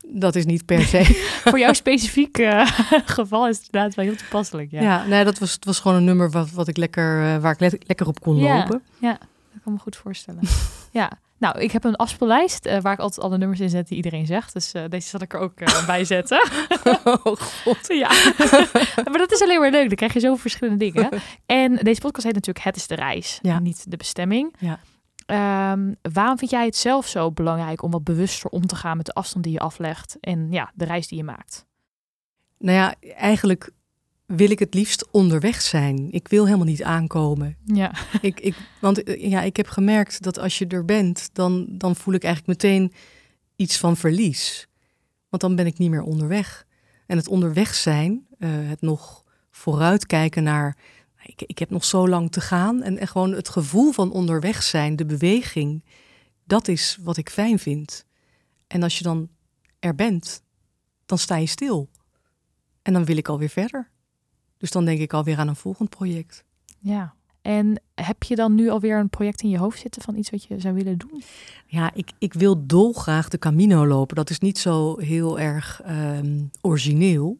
dat 0.08 0.34
is 0.34 0.44
niet 0.44 0.64
per 0.66 0.82
se. 0.82 1.04
Voor 1.44 1.58
jouw 1.58 1.72
specifiek 1.72 2.38
eh, 2.38 2.66
geval 3.16 3.48
is 3.48 3.56
het 3.56 3.66
inderdaad 3.66 3.94
wel 3.94 4.04
heel 4.04 4.16
toepasselijk. 4.16 4.70
Ja, 4.70 4.80
ja. 4.82 5.04
nee, 5.06 5.24
dat 5.24 5.38
was, 5.38 5.52
het 5.52 5.64
was 5.64 5.80
gewoon 5.80 5.96
een 5.96 6.04
nummer 6.04 6.30
wat, 6.30 6.50
wat 6.50 6.68
ik 6.68 6.76
lekker, 6.76 7.22
eh, 7.34 7.36
waar 7.42 7.52
ik 7.52 7.60
le- 7.60 7.78
lekker 7.86 8.06
op 8.06 8.20
kon 8.20 8.36
Ja. 8.36 8.56
lopen. 8.58 8.82
dat 9.00 9.18
kan 9.64 9.72
me 9.72 9.78
goed 9.78 9.96
voorstellen. 9.96 10.40
ja, 10.90 11.10
nou, 11.42 11.58
ik 11.58 11.72
heb 11.72 11.84
een 11.84 11.96
afspeellijst 11.96 12.66
eh, 12.66 12.80
waar 12.80 12.92
ik 12.92 12.98
altijd 12.98 13.26
alle 13.26 13.38
nummers 13.38 13.60
in 13.60 13.68
zet 13.68 13.88
die 13.88 13.96
iedereen 13.96 14.26
zegt. 14.26 14.52
Dus 14.52 14.72
eh, 14.72 14.82
deze 14.88 15.08
zal 15.08 15.20
ik 15.20 15.32
er 15.32 15.40
ook 15.40 15.60
eh, 15.60 15.86
bij 15.86 16.04
zetten. 16.04 16.42
oh 17.04 17.36
god. 17.36 17.86
ja, 17.86 18.08
maar 19.10 19.18
dat 19.18 19.32
is 19.32 19.42
alleen 19.42 19.60
maar 19.60 19.70
leuk. 19.70 19.86
Dan 19.86 19.96
krijg 19.96 20.12
je 20.12 20.20
zoveel 20.20 20.36
verschillende 20.36 20.78
dingen. 20.90 21.08
En 21.46 21.74
deze 21.74 22.00
podcast 22.00 22.24
heet 22.24 22.34
natuurlijk 22.34 22.64
Het 22.64 22.76
is 22.76 22.86
de 22.86 22.94
reis, 22.94 23.38
Ja. 23.42 23.58
niet 23.58 23.90
de 23.90 23.96
bestemming. 23.96 24.54
Ja. 24.58 24.78
Ehm, 25.26 25.92
waarom 26.12 26.38
vind 26.38 26.50
jij 26.50 26.64
het 26.64 26.76
zelf 26.76 27.06
zo 27.06 27.32
belangrijk 27.32 27.82
om 27.82 27.90
wat 27.90 28.04
bewuster 28.04 28.50
om 28.50 28.66
te 28.66 28.76
gaan 28.76 28.96
met 28.96 29.06
de 29.06 29.12
afstand 29.12 29.44
die 29.44 29.52
je 29.52 29.60
aflegt 29.60 30.16
en 30.20 30.46
ja, 30.50 30.70
de 30.74 30.84
reis 30.84 31.08
die 31.08 31.18
je 31.18 31.24
maakt? 31.24 31.66
Nou 32.58 32.76
ja, 32.76 32.94
eigenlijk 33.16 33.70
wil 34.36 34.50
ik 34.50 34.58
het 34.58 34.74
liefst 34.74 35.10
onderweg 35.10 35.62
zijn. 35.62 36.08
Ik 36.10 36.28
wil 36.28 36.44
helemaal 36.44 36.66
niet 36.66 36.82
aankomen. 36.82 37.56
Ja, 37.64 37.94
ik, 38.20 38.40
ik, 38.40 38.56
want 38.80 39.02
eh, 39.02 39.30
ja, 39.30 39.42
ik 39.42 39.56
heb 39.56 39.68
gemerkt 39.68 40.22
dat 40.22 40.38
als 40.38 40.58
je 40.58 40.66
er 40.66 40.84
bent, 40.84 41.30
dan, 41.32 41.66
dan 41.68 41.96
voel 41.96 42.14
ik 42.14 42.24
eigenlijk 42.24 42.62
meteen 42.62 42.92
iets 43.56 43.78
van 43.78 43.96
verlies. 43.96 44.68
Want 45.28 45.42
dan 45.42 45.54
ben 45.56 45.66
ik 45.66 45.78
niet 45.78 45.90
meer 45.90 46.02
onderweg. 46.02 46.66
En 47.06 47.16
het 47.16 47.28
onderweg 47.28 47.74
zijn, 47.74 48.26
eh, 48.38 48.48
het 48.52 48.80
nog 48.80 49.24
vooruitkijken 49.50 50.42
naar, 50.42 50.76
ik, 51.22 51.42
ik 51.42 51.58
heb 51.58 51.70
nog 51.70 51.84
zo 51.84 52.08
lang 52.08 52.30
te 52.30 52.40
gaan. 52.40 52.82
En, 52.82 52.98
en 52.98 53.08
gewoon 53.08 53.32
het 53.32 53.48
gevoel 53.48 53.92
van 53.92 54.12
onderweg 54.12 54.62
zijn, 54.62 54.96
de 54.96 55.06
beweging, 55.06 55.84
dat 56.44 56.68
is 56.68 56.98
wat 57.00 57.16
ik 57.16 57.30
fijn 57.30 57.58
vind. 57.58 58.04
En 58.66 58.82
als 58.82 58.98
je 58.98 59.04
dan 59.04 59.28
er 59.78 59.94
bent, 59.94 60.42
dan 61.06 61.18
sta 61.18 61.36
je 61.36 61.46
stil. 61.46 61.90
En 62.82 62.92
dan 62.92 63.04
wil 63.04 63.16
ik 63.16 63.28
alweer 63.28 63.48
verder. 63.48 63.90
Dus 64.62 64.70
dan 64.70 64.84
denk 64.84 65.00
ik 65.00 65.12
alweer 65.12 65.38
aan 65.38 65.48
een 65.48 65.56
volgend 65.56 65.90
project. 65.90 66.44
ja. 66.78 67.14
En 67.42 67.82
heb 67.94 68.22
je 68.22 68.34
dan 68.34 68.54
nu 68.54 68.70
alweer 68.70 68.98
een 68.98 69.08
project 69.08 69.42
in 69.42 69.48
je 69.48 69.58
hoofd 69.58 69.80
zitten 69.80 70.02
van 70.02 70.16
iets 70.16 70.30
wat 70.30 70.44
je 70.44 70.60
zou 70.60 70.74
willen 70.74 70.98
doen? 70.98 71.22
Ja, 71.66 71.90
ik, 71.94 72.10
ik 72.18 72.32
wil 72.32 72.66
dolgraag 72.66 73.28
de 73.28 73.38
Camino 73.38 73.86
lopen. 73.86 74.16
Dat 74.16 74.30
is 74.30 74.38
niet 74.38 74.58
zo 74.58 74.98
heel 74.98 75.40
erg 75.40 75.80
ehm, 75.84 76.42
origineel. 76.60 77.38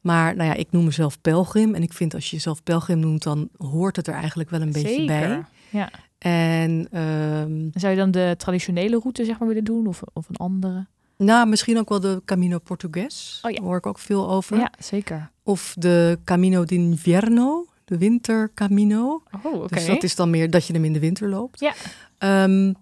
Maar 0.00 0.36
nou 0.36 0.48
ja, 0.48 0.54
ik 0.54 0.70
noem 0.70 0.84
mezelf 0.84 1.20
pelgrim. 1.20 1.74
En 1.74 1.82
ik 1.82 1.92
vind 1.92 2.14
als 2.14 2.30
je 2.30 2.36
jezelf 2.36 2.62
pelgrim 2.62 2.98
noemt, 2.98 3.22
dan 3.22 3.48
hoort 3.56 3.96
het 3.96 4.06
er 4.06 4.14
eigenlijk 4.14 4.50
wel 4.50 4.60
een 4.60 4.72
beetje 4.72 5.04
bij. 5.04 5.44
Ja. 5.70 5.90
En 6.18 6.88
ehm, 6.90 7.68
Zou 7.72 7.92
je 7.92 7.98
dan 7.98 8.10
de 8.10 8.34
traditionele 8.38 8.98
route 8.98 9.24
zeg 9.24 9.38
maar 9.38 9.48
willen 9.48 9.64
doen 9.64 9.86
of, 9.86 10.02
of 10.12 10.28
een 10.28 10.36
andere? 10.36 10.86
Nou, 11.18 11.48
misschien 11.48 11.78
ook 11.78 11.88
wel 11.88 12.00
de 12.00 12.22
Camino 12.24 12.58
Portugues. 12.58 13.40
Oh 13.42 13.50
ja. 13.50 13.56
Daar 13.56 13.66
hoor 13.66 13.76
ik 13.76 13.86
ook 13.86 13.98
veel 13.98 14.30
over. 14.30 14.56
Ja, 14.56 14.72
zeker. 14.78 15.30
Of 15.42 15.74
de 15.78 16.18
Camino 16.24 16.64
d'Invierno, 16.64 17.66
de 17.84 17.98
wintercamino. 17.98 19.22
Oh, 19.42 19.54
oké. 19.54 19.74
Dus 19.74 19.86
dat 19.86 20.02
is 20.02 20.14
dan 20.14 20.30
meer 20.30 20.50
dat 20.50 20.66
je 20.66 20.72
hem 20.72 20.84
in 20.84 20.92
de 20.92 20.98
winter 20.98 21.28
loopt. 21.28 21.60
Ja. 21.60 21.74
Ehm, 22.18 22.72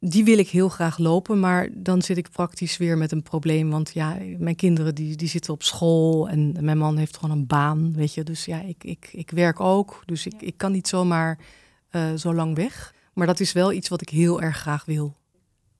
die 0.00 0.24
wil 0.24 0.38
ik 0.38 0.48
heel 0.48 0.68
graag 0.68 0.98
lopen, 0.98 1.40
maar 1.40 1.68
dan 1.72 2.02
zit 2.02 2.16
ik 2.16 2.30
praktisch 2.30 2.76
weer 2.76 2.98
met 2.98 3.12
een 3.12 3.22
probleem. 3.22 3.70
Want 3.70 3.90
ja, 3.94 4.16
mijn 4.38 4.56
kinderen 4.56 4.94
die, 4.94 5.16
die 5.16 5.28
zitten 5.28 5.52
op 5.52 5.62
school 5.62 6.28
en 6.28 6.56
mijn 6.60 6.78
man 6.78 6.96
heeft 6.96 7.16
gewoon 7.16 7.38
een 7.38 7.46
baan, 7.46 7.92
weet 7.92 8.14
je. 8.14 8.22
Dus 8.22 8.44
ja, 8.44 8.60
ik, 8.60 8.84
ik, 8.84 9.08
ik 9.12 9.30
werk 9.30 9.60
ook, 9.60 10.02
dus 10.04 10.26
ik, 10.26 10.34
ik 10.42 10.56
kan 10.56 10.72
niet 10.72 10.88
zomaar 10.88 11.38
eh, 11.90 12.14
zo 12.14 12.34
lang 12.34 12.54
weg. 12.56 12.94
Maar 13.12 13.26
dat 13.26 13.40
is 13.40 13.52
wel 13.52 13.72
iets 13.72 13.88
wat 13.88 14.00
ik 14.00 14.08
heel 14.08 14.42
erg 14.42 14.56
graag 14.56 14.84
wil. 14.84 15.16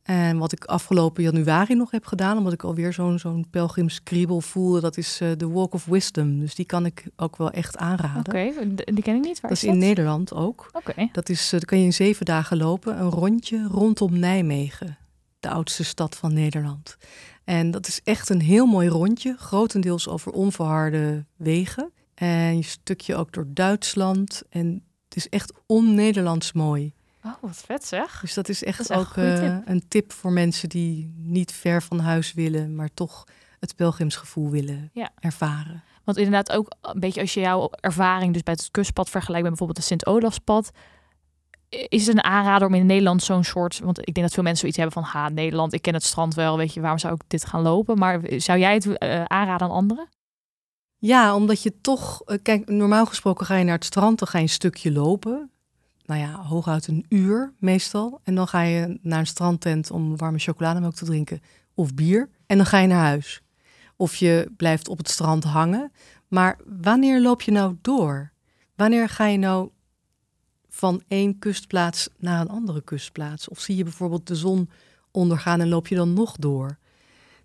En 0.04 0.38
wat 0.38 0.52
ik 0.52 0.64
afgelopen 0.64 1.22
januari 1.22 1.74
nog 1.74 1.90
heb 1.90 2.06
gedaan, 2.06 2.38
omdat 2.38 2.52
ik 2.52 2.62
alweer 2.62 2.92
zo'n 2.92 3.18
zo'n 3.18 3.46
pelgrimskriebel 3.50 4.40
voelde, 4.40 4.80
dat 4.80 4.96
is 4.96 5.20
eh, 5.20 5.28
de 5.36 5.48
Walk 5.48 5.74
of 5.74 5.84
Wisdom. 5.84 6.38
Dus 6.38 6.54
die 6.54 6.64
kan 6.64 6.86
ik 6.86 7.06
ook 7.16 7.36
wel 7.36 7.50
echt 7.50 7.76
aanraden. 7.76 8.34
Oké, 8.34 8.74
die 8.74 9.02
ken 9.02 9.16
ik 9.16 9.22
niet. 9.22 9.40
Waar 9.40 9.50
Dat 9.50 9.58
is 9.58 9.64
in 9.64 9.70
dat? 9.70 9.78
Nederland 9.78 10.34
ook. 10.34 10.68
Oké. 10.72 11.08
Dat 11.12 11.28
is, 11.28 11.52
eh, 11.52 11.60
kan 11.60 11.78
je 11.78 11.84
in 11.84 11.92
zeven 11.92 12.24
dagen 12.24 12.56
lopen. 12.56 13.00
Een 13.00 13.10
rondje 13.10 13.66
rondom 13.70 14.18
Nijmegen, 14.18 14.98
de 15.40 15.48
oudste 15.48 15.84
stad 15.84 16.16
van 16.16 16.34
Nederland. 16.34 16.96
En 17.44 17.70
dat 17.70 17.86
is 17.86 18.00
echt 18.04 18.28
een 18.28 18.40
heel 18.40 18.66
mooi 18.66 18.88
rondje, 18.88 19.36
grotendeels 19.38 20.08
over 20.08 20.32
onverharde 20.32 21.24
wegen. 21.36 21.92
En 22.14 22.28
een 22.28 22.64
stukje 22.64 23.16
ook 23.16 23.32
door 23.32 23.46
Duitsland. 23.48 24.42
En 24.50 24.82
het 25.04 25.16
is 25.16 25.28
echt 25.28 25.52
on-Nederlands 25.66 26.52
mooi. 26.52 26.93
Oh, 27.24 27.32
wat 27.40 27.56
vet 27.66 27.84
zeg. 27.86 28.20
Dus 28.20 28.34
dat 28.34 28.48
is 28.48 28.64
echt 28.64 28.78
Dat 28.78 28.90
is 28.90 28.96
echt 28.96 29.06
ook 29.08 29.16
een 29.16 29.32
eh, 29.32 29.38
tip. 29.56 29.68
een 29.68 29.88
tip 29.88 30.12
voor 30.12 30.32
mensen 30.32 30.68
die 30.68 31.12
niet 31.16 31.52
ver 31.52 31.82
van 31.82 31.98
huis 31.98 32.32
willen, 32.32 32.74
maar 32.74 32.88
toch 32.94 33.24
het 33.60 33.76
pelgrimsgevoel 33.76 34.50
willen 34.50 34.90
Ja. 34.92 35.10
ervaren. 35.18 35.82
Want 36.04 36.16
inderdaad 36.16 36.52
ook 36.52 36.72
een 36.82 37.00
beetje 37.00 37.20
als 37.20 37.34
je 37.34 37.40
jouw 37.40 37.70
ervaring 37.80 38.32
dus 38.32 38.42
bij 38.42 38.54
het 38.54 38.70
kustpad 38.70 39.10
vergelijkt 39.10 39.42
met 39.48 39.48
bijvoorbeeld 39.58 39.78
het 39.78 39.86
Sint-Olafspad. 39.86 40.70
Is 41.68 42.06
het 42.06 42.16
een 42.16 42.24
aanrader 42.24 42.68
om 42.68 42.74
in 42.74 42.86
Nederland 42.86 43.22
zo'n 43.22 43.44
soort... 43.44 43.78
Want 43.78 43.98
ik 43.98 44.04
denk 44.14 44.20
dat 44.26 44.32
veel 44.34 44.42
mensen 44.42 44.60
zoiets 44.60 44.78
hebben 44.78 45.02
van... 45.02 45.20
Ha, 45.22 45.28
Nederland, 45.28 45.72
ik 45.72 45.82
ken 45.82 45.94
het 45.94 46.02
strand 46.02 46.34
wel. 46.34 46.56
Weet 46.56 46.74
je, 46.74 46.80
waarom 46.80 46.98
zou 46.98 47.14
ik 47.14 47.20
dit 47.26 47.44
gaan 47.44 47.62
lopen? 47.62 47.98
Maar 47.98 48.20
zou 48.36 48.58
jij 48.58 48.74
het 48.74 48.86
eh, 48.98 49.24
aanraden 49.24 49.66
aan 49.68 49.74
anderen? 49.74 50.08
Ja, 50.98 51.34
omdat 51.34 51.62
je 51.62 51.80
toch, 51.80 52.22
eh, 52.22 52.38
kijk, 52.42 52.68
normaal 52.68 53.06
gesproken 53.06 53.46
ga 53.46 53.56
je 53.56 53.64
naar 53.64 53.74
het 53.74 53.84
strand, 53.84 54.18
dan 54.18 54.28
ga 54.28 54.38
je 54.38 54.44
een 54.44 54.50
stukje 54.50 54.92
lopen. 54.92 55.50
Nou 56.04 56.20
ja, 56.20 56.42
hooguit 56.42 56.86
een 56.86 57.06
uur 57.08 57.52
meestal. 57.58 58.20
En 58.22 58.34
dan 58.34 58.48
ga 58.48 58.60
je 58.60 58.98
naar 59.02 59.18
een 59.18 59.26
strandtent 59.26 59.90
om 59.90 60.16
warme 60.16 60.38
chocolademelk 60.38 60.94
te 60.94 61.04
drinken 61.04 61.40
of 61.74 61.94
bier. 61.94 62.28
En 62.46 62.56
dan 62.56 62.66
ga 62.66 62.78
je 62.78 62.86
naar 62.86 63.04
huis. 63.04 63.42
Of 63.96 64.16
je 64.16 64.52
blijft 64.56 64.88
op 64.88 64.98
het 64.98 65.08
strand 65.08 65.44
hangen. 65.44 65.92
Maar 66.28 66.58
wanneer 66.80 67.20
loop 67.20 67.42
je 67.42 67.50
nou 67.50 67.76
door? 67.80 68.32
Wanneer 68.74 69.08
ga 69.08 69.26
je 69.26 69.38
nou 69.38 69.70
van 70.68 71.02
één 71.08 71.38
kustplaats 71.38 72.08
naar 72.18 72.40
een 72.40 72.48
andere 72.48 72.82
kustplaats? 72.82 73.48
Of 73.48 73.60
zie 73.60 73.76
je 73.76 73.82
bijvoorbeeld 73.82 74.26
de 74.26 74.34
zon 74.34 74.70
ondergaan 75.10 75.60
en 75.60 75.68
loop 75.68 75.88
je 75.88 75.94
dan 75.94 76.12
nog 76.12 76.36
door? 76.36 76.78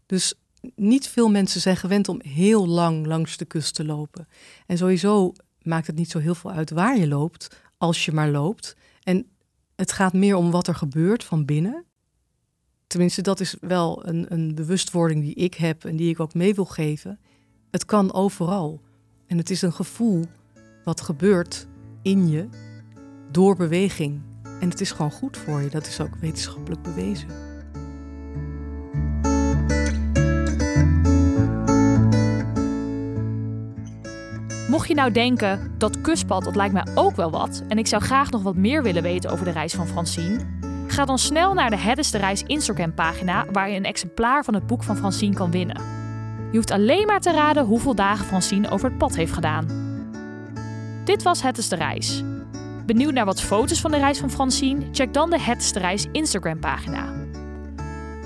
Dus 0.05 0.33
niet 0.75 1.07
veel 1.07 1.29
mensen 1.29 1.61
zijn 1.61 1.77
gewend 1.77 2.09
om 2.09 2.21
heel 2.23 2.67
lang 2.67 3.05
langs 3.05 3.37
de 3.37 3.45
kust 3.45 3.75
te 3.75 3.85
lopen. 3.85 4.27
En 4.65 4.77
sowieso 4.77 5.33
maakt 5.61 5.87
het 5.87 5.95
niet 5.95 6.11
zo 6.11 6.19
heel 6.19 6.35
veel 6.35 6.51
uit 6.51 6.69
waar 6.69 6.97
je 6.97 7.07
loopt, 7.07 7.57
als 7.79 8.05
je 8.05 8.11
maar 8.11 8.29
loopt. 8.29 8.75
En 9.03 9.25
het 9.75 9.91
gaat 9.91 10.13
meer 10.13 10.35
om 10.35 10.51
wat 10.51 10.67
er 10.67 10.75
gebeurt 10.75 11.23
van 11.23 11.45
binnen. 11.45 11.85
Tenminste, 12.87 13.21
dat 13.21 13.39
is 13.39 13.55
wel 13.61 14.07
een, 14.07 14.25
een 14.33 14.55
bewustwording 14.55 15.21
die 15.21 15.33
ik 15.33 15.53
heb 15.53 15.85
en 15.85 15.95
die 15.95 16.09
ik 16.09 16.19
ook 16.19 16.33
mee 16.33 16.55
wil 16.55 16.65
geven. 16.65 17.19
Het 17.71 17.85
kan 17.85 18.13
overal. 18.13 18.81
En 19.27 19.37
het 19.37 19.49
is 19.49 19.61
een 19.61 19.73
gevoel 19.73 20.25
wat 20.83 21.01
gebeurt 21.01 21.67
in 22.01 22.29
je 22.29 22.47
door 23.31 23.55
beweging. 23.55 24.21
En 24.59 24.69
het 24.69 24.81
is 24.81 24.91
gewoon 24.91 25.11
goed 25.11 25.37
voor 25.37 25.61
je. 25.61 25.69
Dat 25.69 25.87
is 25.87 25.99
ook 25.99 26.15
wetenschappelijk 26.15 26.81
bewezen. 26.81 27.48
Je 34.89 34.95
nou 34.95 35.11
denken, 35.11 35.71
dat 35.77 36.01
kustpad, 36.01 36.43
dat 36.43 36.55
lijkt 36.55 36.73
mij 36.73 36.85
ook 36.95 37.15
wel 37.15 37.31
wat... 37.31 37.63
en 37.67 37.77
ik 37.77 37.87
zou 37.87 38.01
graag 38.01 38.31
nog 38.31 38.43
wat 38.43 38.55
meer 38.55 38.83
willen 38.83 39.03
weten 39.03 39.29
over 39.29 39.45
de 39.45 39.51
reis 39.51 39.73
van 39.73 39.87
Francine... 39.87 40.39
ga 40.87 41.05
dan 41.05 41.17
snel 41.17 41.53
naar 41.53 41.69
de 41.69 41.77
Het 41.77 41.97
is 41.97 42.11
de 42.11 42.17
Reis 42.17 42.43
Instagram-pagina... 42.43 43.45
waar 43.51 43.69
je 43.69 43.75
een 43.75 43.85
exemplaar 43.85 44.43
van 44.43 44.53
het 44.53 44.67
boek 44.67 44.83
van 44.83 44.97
Francine 44.97 45.35
kan 45.35 45.51
winnen. 45.51 45.81
Je 46.51 46.57
hoeft 46.57 46.71
alleen 46.71 47.05
maar 47.05 47.19
te 47.19 47.31
raden 47.31 47.65
hoeveel 47.65 47.95
dagen 47.95 48.25
Francine 48.25 48.69
over 48.69 48.89
het 48.89 48.97
pad 48.97 49.15
heeft 49.15 49.33
gedaan. 49.33 49.67
Dit 51.03 51.23
was 51.23 51.41
Het 51.41 51.57
is 51.57 51.69
de 51.69 51.75
Reis. 51.75 52.23
Benieuwd 52.85 53.13
naar 53.13 53.25
wat 53.25 53.41
foto's 53.41 53.81
van 53.81 53.91
de 53.91 53.97
reis 53.97 54.19
van 54.19 54.31
Francine? 54.31 54.85
Check 54.91 55.13
dan 55.13 55.29
de 55.29 55.41
Hetste 55.41 55.79
Reis 55.79 56.07
Instagram 56.11 56.59
pagina. 56.59 57.18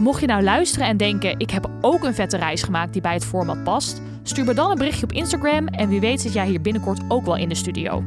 Mocht 0.04 0.20
je 0.20 0.28
nou 0.28 0.44
luisteren 0.44 0.88
en 0.88 0.98
denken, 0.98 1.40
ik 1.40 1.50
heb 1.50 1.70
ook 1.82 2.04
een 2.04 2.14
vette 2.14 2.38
reis 2.38 2.64
gemaakt 2.64 2.94
die 2.94 3.02
bij 3.02 3.14
het 3.14 3.26
format 3.26 3.64
past, 3.64 4.02
stuur 4.24 4.46
me 4.46 4.54
dan 4.54 4.72
een 4.72 4.78
berichtje 4.78 5.04
op 5.04 5.12
Instagram 5.12 5.68
en 5.68 5.90
wie 5.90 6.00
weet 6.00 6.22
zit 6.22 6.34
jij 6.34 6.48
hier 6.48 6.62
binnenkort 6.62 7.02
ook 7.08 7.26
wel 7.26 7.38
in 7.38 7.50
de 7.50 7.56
studio. 7.56 8.04